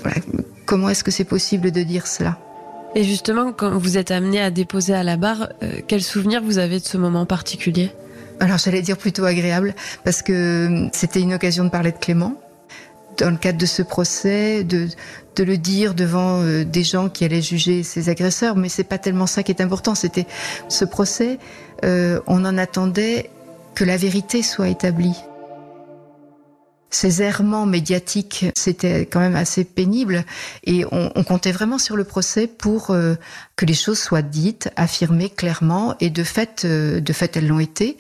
voilà. 0.02 0.18
Comment 0.66 0.90
est-ce 0.90 1.04
que 1.04 1.12
c'est 1.12 1.24
possible 1.24 1.72
de 1.72 1.84
dire 1.84 2.08
cela? 2.08 2.40
Et 2.96 3.04
justement, 3.04 3.52
quand 3.52 3.78
vous 3.78 3.98
êtes 3.98 4.12
amené 4.12 4.42
à 4.42 4.52
déposer 4.52 4.94
à 4.94 5.04
la 5.04 5.18
barre, 5.18 5.50
euh, 5.64 5.80
quel 5.88 6.02
souvenir 6.02 6.42
vous 6.42 6.58
avez 6.58 6.80
de 6.80 6.86
ce 6.86 6.98
moment 6.98 7.26
particulier? 7.26 7.92
Alors 8.40 8.58
j'allais 8.58 8.82
dire 8.82 8.98
plutôt 8.98 9.26
agréable, 9.26 9.76
parce 10.04 10.22
que 10.22 10.34
euh, 10.86 10.90
c'était 10.94 11.22
une 11.22 11.34
occasion 11.34 11.64
de 11.64 11.70
parler 11.70 11.92
de 11.92 11.98
Clément. 11.98 12.36
Dans 13.18 13.30
le 13.30 13.38
cadre 13.38 13.58
de 13.58 13.66
ce 13.66 13.82
procès, 13.82 14.66
de, 14.66 14.88
de 15.38 15.44
le 15.44 15.58
dire 15.58 15.94
devant 15.94 16.42
euh, 16.42 16.66
des 16.66 16.84
gens 16.84 17.08
qui 17.08 17.24
allaient 17.24 17.42
juger 17.42 17.84
ses 17.84 18.10
agresseurs, 18.10 18.58
mais 18.58 18.68
c'est 18.68 18.84
pas 18.84 18.98
tellement 18.98 19.28
ça 19.28 19.44
qui 19.44 19.52
est 19.52 19.62
important. 19.62 19.96
C'était 19.96 20.28
ce 20.68 20.84
procès, 20.84 21.40
euh, 21.86 22.20
on 22.28 22.44
en 22.44 22.58
attendait 22.58 23.30
que 23.74 23.86
la 23.86 23.96
vérité 23.96 24.42
soit 24.42 24.68
établie 24.68 25.16
ces 26.96 27.22
errements 27.22 27.66
médiatiques, 27.66 28.46
c'était 28.56 29.06
quand 29.06 29.20
même 29.20 29.36
assez 29.36 29.66
pénible. 29.66 30.24
Et 30.64 30.86
on, 30.94 31.12
on, 31.14 31.24
comptait 31.26 31.52
vraiment 31.52 31.78
sur 31.78 31.98
le 31.98 32.06
procès 32.06 32.48
pour 32.48 32.92
euh, 32.92 33.16
que 33.58 33.66
les 33.66 33.74
choses 33.74 34.00
soient 34.00 34.22
dites, 34.22 34.70
affirmées 34.78 35.30
clairement. 35.30 35.96
Et 36.00 36.10
de 36.10 36.24
fait, 36.24 36.64
euh, 36.64 37.02
de 37.02 37.14
fait, 37.14 37.36
elles 37.36 37.48
l'ont 37.48 37.60
été. 37.60 37.98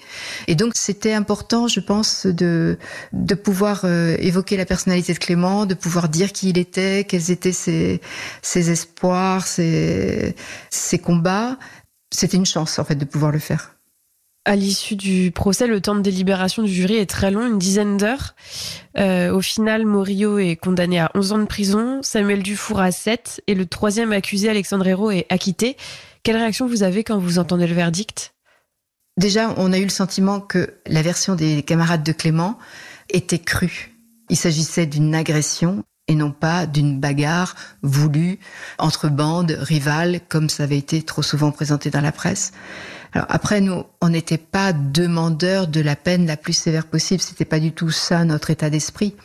Et 0.47 0.55
donc, 0.55 0.73
c'était 0.75 1.13
important, 1.13 1.67
je 1.67 1.81
pense, 1.81 2.25
de 2.25 2.77
de 3.11 3.35
pouvoir 3.35 3.81
euh, 3.83 4.15
évoquer 4.19 4.55
la 4.55 4.65
personnalité 4.65 5.13
de 5.13 5.19
Clément, 5.19 5.65
de 5.65 5.73
pouvoir 5.73 6.07
dire 6.07 6.31
qui 6.31 6.49
il 6.49 6.57
était, 6.57 7.03
quels 7.03 7.31
étaient 7.31 7.51
ses 7.51 7.99
ses 8.41 8.71
espoirs, 8.71 9.45
ses 9.45 10.35
ses 10.69 10.99
combats. 10.99 11.57
C'était 12.13 12.37
une 12.37 12.45
chance, 12.45 12.79
en 12.79 12.85
fait, 12.85 12.95
de 12.95 13.05
pouvoir 13.05 13.33
le 13.33 13.39
faire. 13.39 13.74
À 14.47 14.55
l'issue 14.55 14.95
du 14.95 15.31
procès, 15.31 15.65
le 15.65 15.81
temps 15.81 15.95
de 15.95 16.01
délibération 16.01 16.61
du 16.61 16.71
jury 16.71 16.97
est 16.97 17.09
très 17.09 17.31
long, 17.31 17.47
une 17.47 17.57
dizaine 17.57 17.97
d'heures. 17.97 18.35
Euh, 18.95 19.33
au 19.33 19.41
final, 19.41 19.87
Morio 19.87 20.37
est 20.37 20.55
condamné 20.55 20.99
à 20.99 21.09
11 21.15 21.31
ans 21.31 21.39
de 21.39 21.45
prison, 21.45 22.01
Samuel 22.03 22.43
Dufour 22.43 22.79
à 22.79 22.91
7 22.91 23.41
et 23.47 23.55
le 23.55 23.65
troisième 23.65 24.11
accusé, 24.11 24.47
Alexandre 24.47 24.85
Hérault, 24.85 25.09
est 25.09 25.25
acquitté. 25.29 25.77
Quelle 26.21 26.37
réaction 26.37 26.67
vous 26.67 26.83
avez 26.83 27.03
quand 27.03 27.17
vous 27.17 27.39
entendez 27.39 27.65
le 27.65 27.73
verdict? 27.73 28.35
Déjà, 29.17 29.51
on 29.57 29.73
a 29.73 29.79
eu 29.79 29.83
le 29.83 29.89
sentiment 29.89 30.39
que 30.39 30.75
la 30.85 31.01
version 31.01 31.33
des 31.33 31.63
camarades 31.63 32.03
de 32.03 32.11
Clément 32.11 32.59
était 33.09 33.39
crue. 33.39 33.95
Il 34.29 34.37
s'agissait 34.37 34.85
d'une 34.85 35.15
agression 35.15 35.83
et 36.07 36.13
non 36.13 36.31
pas 36.31 36.67
d'une 36.67 36.99
bagarre 36.99 37.55
voulue 37.81 38.37
entre 38.77 39.07
bandes 39.07 39.57
rivales, 39.59 40.19
comme 40.29 40.49
ça 40.49 40.63
avait 40.63 40.77
été 40.77 41.01
trop 41.01 41.23
souvent 41.23 41.51
présenté 41.51 41.89
dans 41.89 42.01
la 42.01 42.11
presse. 42.11 42.51
Alors 43.15 43.27
après, 43.29 43.61
nous, 43.61 43.85
on 44.01 44.09
n'était 44.09 44.37
pas 44.37 44.73
demandeurs 44.73 45.67
de 45.67 45.79
la 45.79 45.95
peine 45.95 46.27
la 46.27 46.35
plus 46.35 46.51
sévère 46.51 46.85
possible. 46.85 47.21
C'était 47.21 47.45
pas 47.45 47.61
du 47.61 47.71
tout 47.71 47.89
ça 47.89 48.25
notre 48.25 48.49
état 48.49 48.69
d'esprit. 48.69 49.15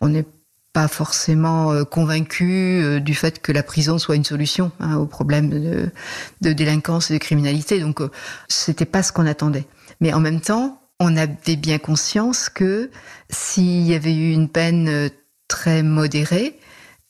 On 0.00 0.08
n'est 0.08 0.24
pas 0.72 0.88
forcément 0.88 1.70
euh, 1.70 1.84
convaincu 1.84 2.80
euh, 2.82 2.98
du 2.98 3.14
fait 3.14 3.40
que 3.42 3.52
la 3.52 3.62
prison 3.62 3.98
soit 3.98 4.16
une 4.16 4.24
solution 4.24 4.72
hein, 4.80 4.96
au 4.96 5.04
problème 5.04 5.50
de, 5.50 5.90
de, 6.40 6.52
délinquance 6.54 7.10
et 7.10 7.14
de 7.14 7.18
criminalité. 7.18 7.78
Donc, 7.78 8.00
euh, 8.00 8.10
c'était 8.48 8.86
pas 8.86 9.02
ce 9.02 9.12
qu'on 9.12 9.26
attendait. 9.26 9.66
Mais 10.00 10.14
en 10.14 10.20
même 10.20 10.40
temps, 10.40 10.80
on 10.98 11.14
avait 11.14 11.56
bien 11.56 11.76
conscience 11.76 12.48
que 12.48 12.90
s'il 13.28 13.86
y 13.86 13.94
avait 13.94 14.14
eu 14.14 14.32
une 14.32 14.48
peine 14.48 15.10
très 15.46 15.82
modérée, 15.82 16.58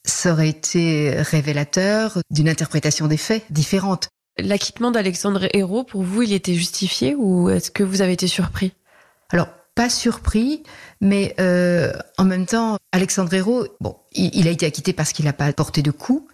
ça 0.04 0.32
aurait 0.32 0.48
été 0.48 1.14
révélateur 1.18 2.18
d'une 2.30 2.48
interprétation 2.48 3.06
des 3.06 3.16
faits 3.16 3.44
différente. 3.50 4.08
L'acquittement 4.38 4.90
d'Alexandre 4.90 5.48
Hérault, 5.54 5.84
pour 5.84 6.02
vous, 6.02 6.22
il 6.22 6.32
était 6.32 6.54
justifié 6.54 7.14
ou 7.14 7.48
est-ce 7.48 7.70
que 7.70 7.82
vous 7.82 8.02
avez 8.02 8.12
été 8.12 8.26
surpris? 8.26 8.72
Alors, 9.30 9.48
pas 9.74 9.88
surpris, 9.88 10.62
mais 11.00 11.34
euh, 11.40 11.92
en 12.18 12.24
même 12.24 12.46
temps, 12.46 12.78
Alexandre 12.92 13.32
Hérault, 13.32 13.66
bon, 13.80 13.96
il, 14.12 14.34
il 14.34 14.48
a 14.48 14.50
été 14.50 14.66
acquitté 14.66 14.92
parce 14.92 15.12
qu'il 15.12 15.24
n'a 15.24 15.32
pas 15.32 15.52
porté 15.52 15.82
de 15.82 15.90
coups, 15.90 16.30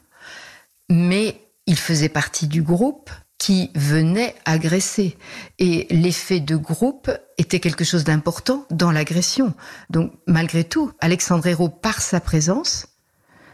mais 0.88 1.40
il 1.66 1.76
faisait 1.76 2.08
partie 2.08 2.46
du 2.46 2.62
groupe 2.62 3.10
qui 3.38 3.70
venait 3.74 4.36
agresser. 4.44 5.16
Et 5.58 5.86
l'effet 5.90 6.38
de 6.38 6.56
groupe 6.56 7.10
était 7.38 7.60
quelque 7.60 7.84
chose 7.84 8.04
d'important 8.04 8.66
dans 8.70 8.92
l'agression. 8.92 9.54
Donc, 9.90 10.12
malgré 10.26 10.62
tout, 10.64 10.92
Alexandre 11.00 11.46
Hérault, 11.46 11.68
par 11.68 12.00
sa 12.00 12.20
présence 12.20 12.86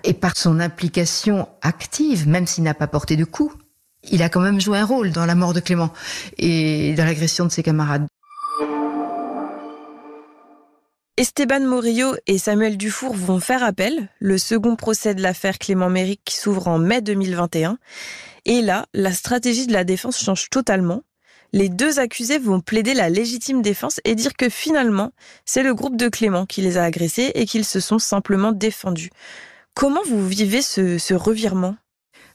et 0.04 0.12
par 0.12 0.37
son 0.37 0.61
implication 0.61 1.48
active, 1.62 2.28
même 2.28 2.46
s'il 2.46 2.64
n'a 2.64 2.74
pas 2.74 2.87
porté 2.87 3.16
de 3.16 3.24
coups, 3.24 3.54
il 4.04 4.22
a 4.22 4.28
quand 4.28 4.40
même 4.40 4.61
joué 4.61 4.78
un 4.78 4.84
rôle 4.84 5.12
dans 5.12 5.26
la 5.26 5.34
mort 5.34 5.54
de 5.54 5.61
Clément 5.61 5.92
et 6.38 6.94
dans 6.94 7.04
l'agression 7.04 7.44
de 7.44 7.50
ses 7.50 7.62
camarades. 7.62 8.06
Esteban 11.16 11.61
Morillo 11.61 12.14
et 12.28 12.38
Samuel 12.38 12.76
Dufour 12.76 13.12
vont 13.12 13.40
faire 13.40 13.64
appel, 13.64 14.08
le 14.20 14.38
second 14.38 14.76
procès 14.76 15.16
de 15.16 15.20
l'affaire 15.20 15.58
Clément 15.58 15.90
Méric 15.90 16.30
s'ouvre 16.30 16.68
en 16.68 16.78
mai 16.78 17.00
2021. 17.00 17.78
Et 18.44 18.62
là, 18.62 18.87
la 18.94 19.12
stratégie 19.12 19.66
de 19.66 19.72
la 19.72 19.82
défense 19.82 20.22
change 20.22 20.48
totalement. 20.48 21.02
Les 21.52 21.68
deux 21.68 21.98
accusés 21.98 22.38
vont 22.38 22.61
plaider 22.61 22.94
la 22.94 23.08
légitime 23.08 23.62
défense 23.62 24.00
et 24.04 24.14
dire 24.14 24.34
que 24.34 24.48
finalement, 24.48 25.11
c'est 25.44 25.64
le 25.64 25.74
groupe 25.74 25.96
de 25.96 26.08
Clément 26.08 26.46
qui 26.46 26.61
les 26.61 26.76
a 26.76 26.84
agressés 26.84 27.32
et 27.34 27.46
qu'ils 27.46 27.64
se 27.64 27.80
sont 27.80 27.98
simplement 27.98 28.52
défendus. 28.52 29.11
Comment 29.74 30.02
vous 30.06 30.24
vivez 30.24 30.62
ce 30.62 31.14
revirement? 31.14 31.76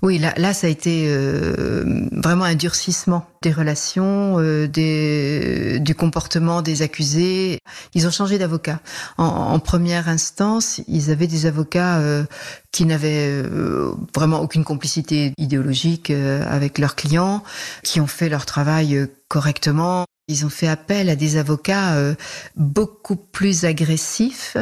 Oui, 0.04 0.18
là, 0.20 0.34
là, 0.36 0.54
ça 0.54 0.68
a 0.68 0.70
été 0.70 1.06
euh, 1.08 2.10
vraiment 2.12 2.44
un 2.44 2.56
durcissement 2.56 3.26
des 3.42 3.54
relations, 3.54 4.38
euh, 4.38 4.68
des, 4.68 5.80
du 5.80 5.96
comportement 5.96 6.62
des 6.62 6.82
accusés. 6.82 7.60
Ils 7.94 8.06
ont 8.06 8.12
changé 8.12 8.38
d'avocat. 8.38 8.82
En, 9.18 9.24
en, 9.24 9.60
première 9.60 10.10
instance, 10.10 10.82
ils 10.90 11.10
avaient 11.10 11.28
des 11.28 11.46
avocats 11.46 12.00
euh, 12.00 12.26
qui 12.74 12.84
n'avaient 12.86 13.30
euh, 13.30 13.94
vraiment 14.14 14.42
aucune 14.42 14.66
complicité 14.66 15.32
idéologique 15.38 16.10
euh, 16.10 16.44
avec 16.50 16.80
leurs 16.80 16.96
clients, 16.96 17.42
qui 17.84 18.02
ont 18.02 18.08
fait 18.08 18.28
leur 18.28 18.46
travail 18.46 18.98
euh, 18.98 19.08
correctement. 19.30 20.06
Ils 20.30 20.46
ont 20.46 20.50
fait 20.50 20.70
appel 20.70 21.10
à 21.10 21.18
des 21.18 21.36
avocats 21.36 21.96
euh, 21.96 22.16
beaucoup 22.56 23.18
plus 23.18 23.66
agressifs 23.66 24.56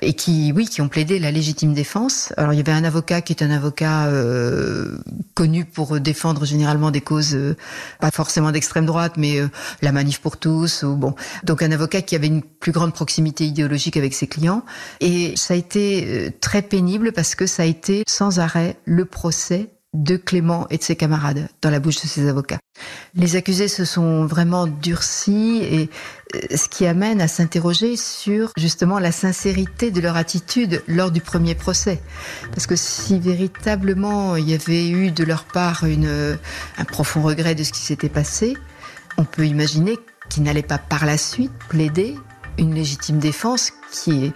et 0.00 0.14
qui, 0.14 0.52
oui, 0.54 0.66
qui 0.66 0.80
ont 0.80 0.88
plaidé 0.88 1.18
la 1.18 1.32
légitime 1.32 1.74
défense. 1.74 2.32
Alors 2.36 2.52
il 2.52 2.56
y 2.56 2.60
avait 2.60 2.72
un 2.72 2.84
avocat 2.84 3.20
qui 3.20 3.32
est 3.32 3.42
un 3.42 3.50
avocat 3.50 4.06
euh, 4.06 4.96
connu 5.34 5.64
pour 5.64 5.98
défendre 5.98 6.44
généralement 6.44 6.90
des 6.90 7.00
causes 7.00 7.34
euh, 7.34 7.56
pas 8.00 8.10
forcément 8.10 8.52
d'extrême 8.52 8.86
droite, 8.86 9.14
mais 9.16 9.40
euh, 9.40 9.48
la 9.80 9.92
manif 9.92 10.20
pour 10.20 10.36
tous. 10.36 10.82
Ou 10.82 10.96
bon, 10.96 11.14
donc 11.42 11.62
un 11.62 11.72
avocat 11.72 12.02
qui 12.02 12.14
avait 12.14 12.28
une 12.28 12.42
plus 12.42 12.72
grande 12.72 12.94
proximité 12.94 13.44
idéologique 13.44 13.96
avec 13.96 14.14
ses 14.14 14.26
clients. 14.26 14.64
Et 15.00 15.34
ça 15.36 15.54
a 15.54 15.56
été 15.56 16.06
euh, 16.06 16.30
très 16.40 16.62
pénible 16.62 17.12
parce 17.12 17.34
que 17.34 17.46
ça 17.46 17.64
a 17.64 17.66
été 17.66 18.04
sans 18.06 18.38
arrêt 18.38 18.76
le 18.84 19.04
procès 19.04 19.70
de 19.92 20.16
Clément 20.16 20.66
et 20.70 20.78
de 20.78 20.82
ses 20.82 20.96
camarades 20.96 21.48
dans 21.60 21.70
la 21.70 21.78
bouche 21.78 22.00
de 22.00 22.06
ses 22.06 22.28
avocats. 22.28 22.58
Les 23.14 23.36
accusés 23.36 23.68
se 23.68 23.84
sont 23.84 24.24
vraiment 24.24 24.66
durcis 24.66 25.60
et 25.62 25.90
euh, 26.34 26.56
ce 26.56 26.68
qui 26.68 26.86
amène 26.86 27.20
à 27.20 27.28
s'interroger 27.28 27.96
sur 27.96 28.52
justement 28.56 28.98
la 28.98 29.12
sincérité 29.12 29.90
de 29.90 30.00
leur 30.00 30.16
attitude 30.16 30.82
lors 30.88 31.10
du 31.10 31.20
premier 31.20 31.54
procès. 31.54 32.00
Parce 32.52 32.66
que 32.66 32.76
si 32.76 33.18
véritablement 33.18 34.36
il 34.36 34.48
y 34.48 34.54
avait 34.54 34.88
eu 34.88 35.10
de 35.10 35.24
leur 35.24 35.44
part 35.44 35.84
une, 35.84 36.38
un 36.78 36.84
profond 36.84 37.22
regret 37.22 37.54
de 37.54 37.62
ce 37.62 37.72
qui 37.72 37.80
s'était 37.80 38.08
passé, 38.08 38.56
on 39.18 39.24
peut 39.24 39.46
imaginer 39.46 39.98
qu'ils 40.30 40.42
n'allaient 40.42 40.62
pas 40.62 40.78
par 40.78 41.04
la 41.04 41.18
suite 41.18 41.52
plaider 41.68 42.16
une 42.58 42.74
légitime 42.74 43.18
défense 43.18 43.72
qui, 43.90 44.26
est, 44.26 44.32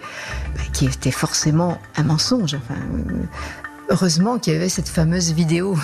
qui 0.73 0.85
était 0.85 1.11
forcément 1.11 1.79
un 1.95 2.03
mensonge. 2.03 2.55
Enfin, 2.55 2.79
Heureusement 3.89 4.37
qu'il 4.37 4.53
y 4.53 4.55
avait 4.55 4.67
cette 4.67 4.89
fameuse 4.89 5.31
vidéo 5.31 5.77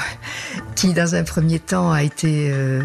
qui, 0.76 0.94
dans 0.94 1.16
un 1.16 1.24
premier 1.24 1.60
temps, 1.60 1.92
a 1.92 2.04
été 2.04 2.52
euh, 2.52 2.84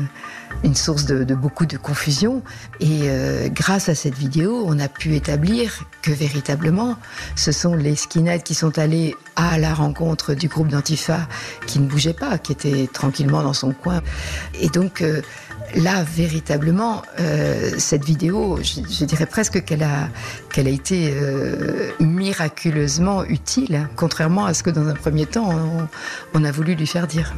une 0.63 0.77
source 0.77 1.07
de, 1.07 1.25
de, 1.25 1.35
beaucoup 1.35 1.67
de 1.67 1.77
confusion. 1.77 2.41
Et 2.79 3.03
euh, 3.05 3.49
grâce 3.49 3.89
à 3.89 3.97
cette 3.97 4.15
vidéo, 4.15 4.63
on 4.65 4.79
a 4.79 4.89
pu 4.89 5.17
établir 5.17 5.85
que 6.03 6.13
véritablement, 6.13 6.97
ce 7.35 7.51
sont 7.51 7.75
les 7.75 7.97
skinheads 7.97 8.45
qui 8.45 8.55
sont 8.55 8.79
allés 8.79 9.17
à 9.35 9.59
la 9.59 9.75
rencontre 9.75 10.35
du 10.35 10.47
groupe 10.47 10.69
d'Antifa 10.69 11.27
qui 11.67 11.81
ne 11.81 11.89
bougeait 11.89 12.15
pas, 12.15 12.39
qui 12.39 12.53
était 12.53 12.89
tranquillement 12.93 13.43
dans 13.43 13.53
son 13.53 13.73
coin. 13.73 14.03
Et 14.55 14.69
donc, 14.69 15.03
euh, 15.03 15.21
là, 15.75 16.03
véritablement, 16.03 17.03
euh, 17.21 17.71
cette 17.79 18.05
vidéo, 18.05 18.59
je, 18.63 19.05
dirais 19.05 19.27
presque 19.27 19.65
qu'elle 19.65 19.83
a, 19.83 20.09
qu'elle 20.53 20.67
a 20.67 20.71
été 20.71 21.13
euh, 21.13 21.91
miraculeusement 22.01 23.25
utile, 23.25 23.89
contrairement 23.97 24.47
à 24.47 24.55
ce 24.55 24.63
que 24.63 24.71
dans 24.71 24.87
un 24.87 24.95
premier 24.95 25.27
temps, 25.27 25.51
on, 26.35 26.45
a 26.45 26.53
voulu 26.53 26.75
lui 26.75 26.87
faire 26.87 27.07
dire. 27.07 27.35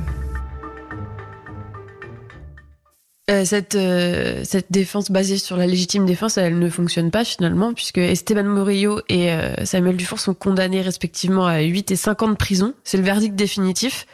Euh, 3.31 3.45
cette, 3.45 4.73
défense 4.73 5.11
basée 5.11 5.38
sur 5.38 5.57
la 5.57 5.66
légitime 5.66 6.05
défense, 6.05 6.37
elle 6.37 6.59
ne 6.59 6.69
fonctionne 6.69 7.11
pas 7.11 7.25
finalement, 7.25 7.75
puisque 7.75 7.99
Esteban 7.99 8.45
Morillo 8.45 9.01
et 9.09 9.31
Samuel 9.64 9.97
Dufour 9.97 10.19
sont 10.19 10.35
condamnés 10.35 10.83
respectivement 10.83 11.47
à 11.47 11.61
8 11.61 11.90
et 11.93 11.97
5 11.97 12.23
ans 12.23 12.29
de 12.29 12.35
prison. 12.35 12.75
C'est 12.85 12.97
le 12.97 13.05
verdict 13.05 13.37
définitif. 13.37 14.07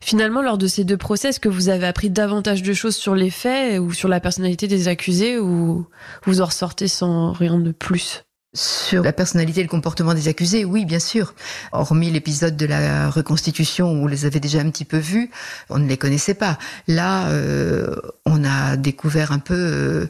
Finalement, 0.00 0.42
lors 0.42 0.58
de 0.58 0.66
ces 0.66 0.84
deux 0.84 0.96
procès, 0.96 1.28
est-ce 1.28 1.40
que 1.40 1.48
vous 1.48 1.68
avez 1.68 1.86
appris 1.86 2.10
davantage 2.10 2.62
de 2.62 2.72
choses 2.72 2.96
sur 2.96 3.14
les 3.14 3.30
faits 3.30 3.80
ou 3.80 3.92
sur 3.92 4.08
la 4.08 4.20
personnalité 4.20 4.68
des 4.68 4.88
accusés 4.88 5.38
ou 5.38 5.86
vous 6.24 6.40
en 6.40 6.46
ressortez 6.46 6.88
sans 6.88 7.32
rien 7.32 7.58
de 7.58 7.72
plus? 7.72 8.24
Sur 8.54 9.02
la 9.02 9.12
personnalité 9.12 9.60
et 9.60 9.62
le 9.62 9.68
comportement 9.68 10.14
des 10.14 10.26
accusés, 10.26 10.64
oui, 10.64 10.86
bien 10.86 11.00
sûr. 11.00 11.34
Hormis 11.72 12.10
l'épisode 12.10 12.56
de 12.56 12.64
la 12.64 13.10
reconstitution 13.10 13.92
où 13.92 14.04
on 14.04 14.06
les 14.06 14.24
avait 14.24 14.40
déjà 14.40 14.60
un 14.60 14.70
petit 14.70 14.86
peu 14.86 14.96
vus, 14.96 15.30
on 15.68 15.78
ne 15.78 15.86
les 15.86 15.98
connaissait 15.98 16.34
pas. 16.34 16.58
Là, 16.86 17.28
euh, 17.28 17.94
on 18.24 18.44
a 18.44 18.78
découvert 18.78 19.32
un 19.32 19.38
peu 19.38 19.54
euh, 19.54 20.06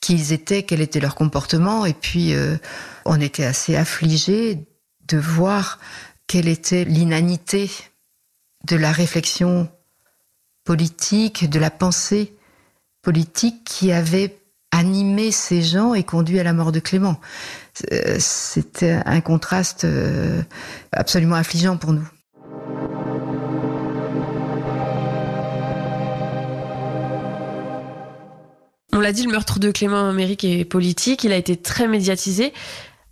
qui 0.00 0.14
ils 0.14 0.32
étaient, 0.32 0.62
quel 0.62 0.80
était 0.80 1.00
leur 1.00 1.14
comportement, 1.14 1.84
et 1.84 1.92
puis 1.92 2.34
euh, 2.34 2.56
on 3.04 3.20
était 3.20 3.44
assez 3.44 3.76
affligés 3.76 4.66
de 5.06 5.18
voir 5.18 5.78
quelle 6.26 6.48
était 6.48 6.84
l'inanité 6.84 7.70
de 8.64 8.76
la 8.76 8.92
réflexion 8.92 9.68
politique, 10.64 11.48
de 11.50 11.58
la 11.58 11.70
pensée 11.70 12.34
politique 13.02 13.64
qui 13.64 13.92
avait 13.92 14.38
animé 14.70 15.30
ces 15.30 15.62
gens 15.62 15.94
et 15.94 16.02
conduit 16.02 16.40
à 16.40 16.44
la 16.44 16.52
mort 16.52 16.72
de 16.72 16.80
Clément. 16.80 17.20
Euh, 17.92 18.16
c'était 18.18 19.00
un 19.04 19.20
contraste 19.20 19.84
euh, 19.84 20.42
absolument 20.92 21.36
affligeant 21.36 21.76
pour 21.76 21.92
nous. 21.92 22.08
On 28.94 29.00
l'a 29.00 29.12
dit, 29.12 29.24
le 29.24 29.32
meurtre 29.32 29.58
de 29.58 29.70
Clément 29.70 30.08
Amérique 30.08 30.44
est 30.44 30.64
politique. 30.64 31.24
Il 31.24 31.32
a 31.32 31.36
été 31.36 31.56
très 31.56 31.88
médiatisé. 31.88 32.52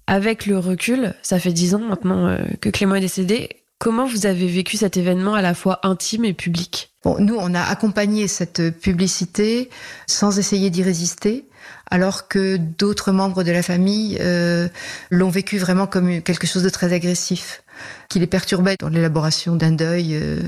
Avec 0.06 0.46
le 0.46 0.58
recul, 0.58 1.14
ça 1.22 1.38
fait 1.38 1.52
dix 1.52 1.74
ans 1.74 1.80
maintenant 1.80 2.26
euh, 2.26 2.38
que 2.60 2.68
Clément 2.68 2.96
est 2.96 3.00
décédé. 3.00 3.59
Comment 3.80 4.04
vous 4.04 4.26
avez 4.26 4.46
vécu 4.46 4.76
cet 4.76 4.98
événement 4.98 5.32
à 5.32 5.40
la 5.40 5.54
fois 5.54 5.80
intime 5.84 6.26
et 6.26 6.34
public 6.34 6.90
bon, 7.02 7.16
Nous, 7.18 7.34
on 7.34 7.54
a 7.54 7.62
accompagné 7.62 8.28
cette 8.28 8.78
publicité 8.78 9.70
sans 10.06 10.38
essayer 10.38 10.68
d'y 10.68 10.82
résister 10.82 11.46
alors 11.90 12.28
que 12.28 12.58
d'autres 12.58 13.10
membres 13.10 13.42
de 13.42 13.50
la 13.50 13.62
famille 13.62 14.18
euh, 14.20 14.68
l'ont 15.10 15.30
vécu 15.30 15.56
vraiment 15.56 15.86
comme 15.86 16.20
quelque 16.20 16.46
chose 16.46 16.62
de 16.62 16.68
très 16.68 16.92
agressif, 16.92 17.62
qui 18.10 18.18
les 18.18 18.26
perturbait 18.26 18.76
dans 18.78 18.90
l'élaboration 18.90 19.56
d'un 19.56 19.72
deuil 19.72 20.10
euh, 20.12 20.38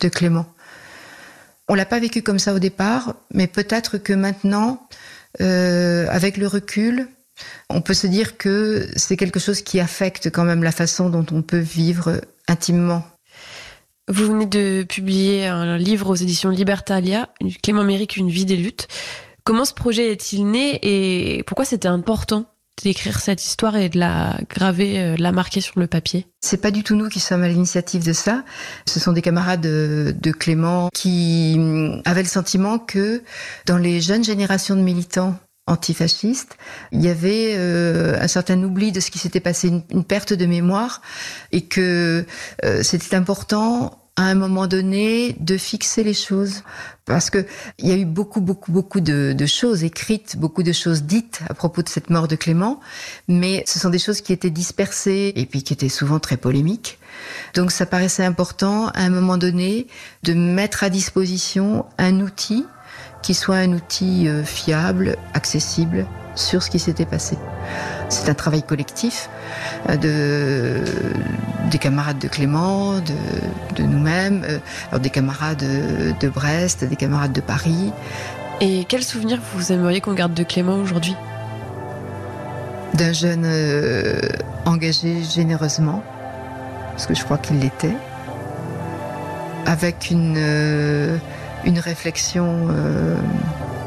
de 0.00 0.08
Clément. 0.08 0.46
On 1.68 1.74
l'a 1.74 1.86
pas 1.86 2.00
vécu 2.00 2.22
comme 2.22 2.40
ça 2.40 2.54
au 2.54 2.58
départ, 2.58 3.14
mais 3.32 3.46
peut-être 3.46 3.98
que 3.98 4.12
maintenant, 4.12 4.88
euh, 5.40 6.08
avec 6.10 6.36
le 6.38 6.48
recul, 6.48 7.06
on 7.70 7.80
peut 7.80 7.94
se 7.94 8.06
dire 8.06 8.36
que 8.36 8.88
c'est 8.96 9.16
quelque 9.16 9.40
chose 9.40 9.62
qui 9.62 9.80
affecte 9.80 10.30
quand 10.30 10.44
même 10.44 10.62
la 10.62 10.72
façon 10.72 11.10
dont 11.10 11.26
on 11.32 11.42
peut 11.42 11.58
vivre 11.58 12.20
intimement. 12.48 13.04
Vous 14.08 14.26
venez 14.26 14.46
de 14.46 14.82
publier 14.82 15.46
un 15.46 15.78
livre 15.78 16.10
aux 16.10 16.14
éditions 16.14 16.50
Libertalia, 16.50 17.30
Clément 17.62 17.84
Méric, 17.84 18.16
Une 18.16 18.28
vie 18.28 18.44
des 18.44 18.56
luttes. 18.56 18.86
Comment 19.44 19.64
ce 19.64 19.74
projet 19.74 20.10
est-il 20.12 20.46
né 20.50 20.78
et 20.82 21.42
pourquoi 21.44 21.64
c'était 21.64 21.88
important 21.88 22.46
d'écrire 22.82 23.20
cette 23.20 23.44
histoire 23.44 23.76
et 23.76 23.88
de 23.88 23.98
la 23.98 24.38
graver, 24.48 24.98
euh, 24.98 25.16
de 25.16 25.22
la 25.22 25.32
marquer 25.32 25.60
sur 25.60 25.78
le 25.78 25.86
papier? 25.86 26.26
C'est 26.40 26.60
pas 26.60 26.70
du 26.70 26.82
tout 26.82 26.96
nous 26.96 27.08
qui 27.08 27.20
sommes 27.20 27.42
à 27.42 27.48
l'initiative 27.48 28.04
de 28.04 28.12
ça. 28.12 28.44
Ce 28.86 28.98
sont 29.00 29.12
des 29.12 29.22
camarades 29.22 29.60
de, 29.60 30.32
Clément 30.32 30.88
qui 30.92 31.54
hum, 31.56 32.02
avaient 32.04 32.22
le 32.22 32.28
sentiment 32.28 32.78
que 32.78 33.22
dans 33.66 33.78
les 33.78 34.00
jeunes 34.00 34.24
générations 34.24 34.76
de 34.76 34.82
militants 34.82 35.38
antifascistes, 35.66 36.56
il 36.92 37.02
y 37.02 37.08
avait 37.08 37.54
euh, 37.56 38.18
un 38.20 38.28
certain 38.28 38.62
oubli 38.62 38.92
de 38.92 39.00
ce 39.00 39.10
qui 39.10 39.18
s'était 39.18 39.40
passé, 39.40 39.68
une, 39.90 40.04
perte 40.04 40.32
de 40.32 40.46
mémoire, 40.46 41.00
et 41.52 41.62
que 41.62 42.26
euh, 42.64 42.82
c'était 42.82 43.16
important 43.16 43.98
à 44.16 44.24
un 44.24 44.34
moment 44.34 44.68
donné 44.68 45.34
de 45.40 45.56
fixer 45.56 46.04
les 46.04 46.14
choses 46.14 46.62
parce 47.04 47.30
que 47.30 47.44
il 47.78 47.88
y 47.88 47.92
a 47.92 47.96
eu 47.96 48.04
beaucoup 48.04 48.40
beaucoup 48.40 48.70
beaucoup 48.70 49.00
de, 49.00 49.34
de, 49.36 49.46
choses 49.46 49.82
écrites, 49.82 50.36
beaucoup 50.36 50.62
de 50.62 50.72
choses 50.72 51.02
dites 51.02 51.40
à 51.48 51.54
propos 51.54 51.82
de 51.82 51.88
cette 51.88 52.10
mort 52.10 52.28
de 52.28 52.36
Clément, 52.36 52.78
mais 53.26 53.64
ce 53.66 53.80
sont 53.80 53.90
des 53.90 53.98
choses 53.98 54.20
qui 54.20 54.32
étaient 54.32 54.50
dispersées 54.50 55.32
et 55.34 55.46
puis 55.46 55.64
qui 55.64 55.72
étaient 55.72 55.88
souvent 55.88 56.20
très 56.20 56.36
polémiques. 56.36 56.98
Donc 57.54 57.72
ça 57.72 57.86
paraissait 57.86 58.24
important 58.24 58.88
à 58.88 59.00
un 59.00 59.10
moment 59.10 59.36
donné 59.36 59.88
de 60.22 60.32
mettre 60.32 60.84
à 60.84 60.90
disposition 60.90 61.84
un 61.98 62.20
outil 62.20 62.66
qui 63.24 63.32
soit 63.32 63.56
un 63.56 63.72
outil 63.72 64.28
euh, 64.28 64.44
fiable, 64.44 65.16
accessible 65.32 66.04
sur 66.34 66.62
ce 66.62 66.68
qui 66.68 66.78
s'était 66.78 67.06
passé. 67.06 67.38
C'est 68.10 68.28
un 68.28 68.34
travail 68.34 68.62
collectif 68.62 69.30
euh, 69.88 69.96
de, 69.96 70.84
des 71.70 71.78
camarades 71.78 72.18
de 72.18 72.28
Clément, 72.28 72.98
de, 72.98 73.76
de 73.76 73.82
nous-mêmes, 73.82 74.44
euh, 74.92 74.98
des 74.98 75.08
camarades 75.08 75.64
de, 76.20 76.28
Brest, 76.28 76.84
des 76.84 76.96
camarades 76.96 77.32
de 77.32 77.40
Paris. 77.40 77.92
Et 78.60 78.84
quel 78.90 79.02
souvenir 79.02 79.40
vous 79.54 79.72
aimeriez 79.72 80.02
qu'on 80.02 80.12
garde 80.12 80.34
de 80.34 80.42
Clément 80.42 80.76
aujourd'hui? 80.76 81.16
D'un 82.92 83.14
jeune 83.14 83.44
euh, 83.46 84.20
engagé 84.66 85.22
généreusement, 85.22 86.02
parce 86.90 87.06
que 87.06 87.14
je 87.14 87.24
crois 87.24 87.38
qu'il 87.38 87.58
l'était, 87.58 87.96
avec 89.64 90.10
une, 90.10 90.36
une 91.64 91.78
réflexion 91.78 92.68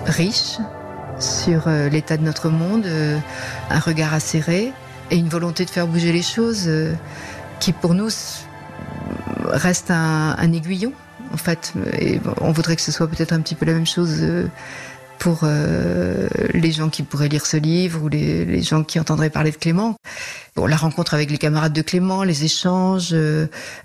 riche 0.06 0.58
sur 1.20 1.68
euh, 1.68 1.90
l'état 1.90 2.18
de 2.18 2.24
notre 2.24 2.50
monde, 2.50 2.86
euh, 2.86 3.18
un 3.70 3.80
regard 3.80 4.13
acéré 4.13 4.72
et 5.10 5.18
une 5.18 5.30
volonté 5.30 5.66
de 5.66 5.70
faire 5.70 5.88
bouger 5.88 6.12
les 6.12 6.22
choses 6.22 6.66
euh, 6.68 6.94
qui 7.60 7.74
pour 7.74 7.94
nous 7.94 8.10
reste 9.46 9.90
un, 9.90 10.52
aiguillon 10.54 10.94
en 11.34 11.38
fait. 11.38 11.74
Et 12.00 12.20
on 12.42 12.52
voudrait 12.52 12.76
que 12.76 12.82
ce 12.82 12.92
soit 12.92 13.08
peut-être 13.08 13.34
un 13.34 13.42
petit 13.42 13.56
peu 13.56 13.66
la 13.66 13.74
même 13.74 13.86
chose 13.86 14.24
pour 15.19 15.45
les 16.53 16.71
gens 16.71 16.89
qui 16.89 17.03
pourraient 17.03 17.27
lire 17.27 17.45
ce 17.45 17.58
livre 17.58 18.03
ou 18.03 18.08
les, 18.08 18.62
gens 18.62 18.84
qui 18.84 18.99
entendraient 18.99 19.30
parler 19.30 19.51
de 19.51 19.58
Clément. 19.58 19.95
Bon, 20.56 20.65
la 20.65 20.75
rencontre 20.75 21.13
avec 21.13 21.32
les 21.32 21.38
camarades 21.38 21.73
de 21.73 21.82
Clément, 21.82 22.23
les 22.23 22.43
échanges, 22.43 23.15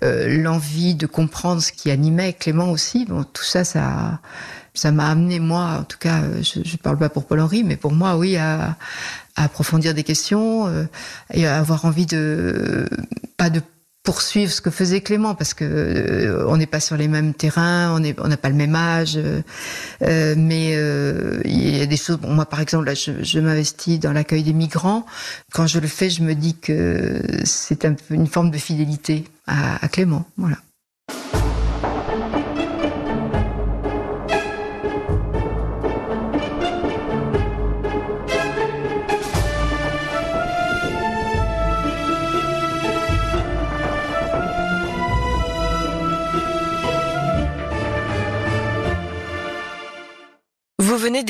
l'envie 0.01 0.95
de 0.95 1.05
comprendre 1.05 1.61
ce 1.61 1.71
qui 1.71 1.91
animait 1.91 2.33
Clément 2.33 2.71
aussi, 2.71 3.05
bon, 3.05 3.23
tout 3.23 3.43
ça, 3.43 3.63
ça, 3.63 4.19
ça 4.73 4.91
m'a 4.91 5.09
amené 5.09 5.39
moi, 5.39 5.77
en 5.79 5.83
tout 5.83 5.97
cas, 5.97 6.21
euh, 6.21 6.41
je, 6.41 6.59
ne 6.59 6.77
parle 6.77 6.97
pas 6.97 7.09
pour 7.09 7.25
Paul 7.25 7.39
Henri, 7.39 7.63
mais 7.63 7.77
pour 7.77 7.91
moi, 7.91 8.17
oui, 8.17 8.37
à, 8.37 8.75
approfondir 9.35 9.93
des 9.93 10.03
questions 10.03 10.67
euh, 10.67 10.85
et 11.33 11.47
à 11.47 11.57
avoir 11.57 11.85
envie 11.85 12.05
de 12.05 12.87
pas 13.37 13.49
de 13.49 13.61
poursuivre 14.03 14.51
ce 14.51 14.61
que 14.61 14.69
faisait 14.69 15.01
Clément 15.01 15.33
parce 15.33 15.53
que 15.53 15.63
euh, 15.63 16.45
on 16.47 16.57
n'est 16.57 16.67
pas 16.67 16.79
sur 16.79 16.97
les 16.97 17.07
mêmes 17.07 17.33
terrains, 17.33 17.97
on 17.97 18.13
on 18.17 18.27
n'a 18.27 18.37
pas 18.37 18.49
le 18.49 18.55
même 18.55 18.75
âge, 18.75 19.17
mais 20.01 20.71
il 21.45 21.77
y 21.77 21.81
a 21.81 21.85
des 21.85 21.97
choses. 21.97 22.17
Bon, 22.17 22.33
moi, 22.33 22.45
par 22.45 22.59
exemple, 22.59 22.85
là, 22.85 22.93
je, 22.93 23.39
m'investis 23.39 23.99
dans 23.99 24.11
l'accueil 24.11 24.43
des 24.43 24.53
migrants. 24.53 25.05
Quand 25.53 25.67
je 25.67 25.79
le 25.79 25.87
fais, 25.87 26.09
je 26.09 26.21
me 26.21 26.35
dis 26.35 26.55
que 26.55 27.21
c'est 27.45 27.85
un 27.85 27.95
une 28.09 28.27
forme 28.27 28.51
de 28.51 28.57
fidélité 28.57 29.25
à, 29.47 29.83
à 29.83 29.87
Clément. 29.87 30.25
Voilà. 30.37 30.57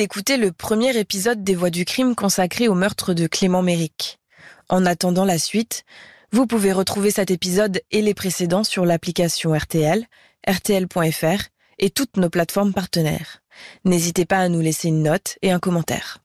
D'écouter 0.04 0.36
le 0.36 0.52
premier 0.52 0.98
épisode 0.98 1.46
des 1.46 1.56
Voix 1.56 1.70
du 1.70 1.86
crime 1.86 2.14
consacré 2.14 2.68
au 2.68 2.74
meurtre 2.74 3.14
de 3.14 3.26
Clément 3.26 3.62
Méric. 3.62 4.20
En 4.68 4.86
attendant 4.86 5.24
la 5.24 5.38
suite, 5.38 5.86
vous 6.34 6.46
pouvez 6.46 6.74
retrouver 6.74 7.10
cet 7.10 7.32
épisode 7.32 7.82
et 7.90 8.02
les 8.02 8.14
précédents 8.14 8.66
sur 8.66 8.86
l'application 8.86 9.54
RTL, 9.54 10.06
rtl.fr 10.46 11.44
et 11.80 11.90
toutes 11.90 12.18
nos 12.18 12.30
plateformes 12.30 12.74
partenaires. 12.74 13.40
N'hésitez 13.86 14.26
pas 14.26 14.40
à 14.40 14.50
nous 14.50 14.60
laisser 14.60 14.90
une 14.90 15.04
note 15.04 15.38
et 15.42 15.52
un 15.52 15.60
commentaire. 15.60 16.23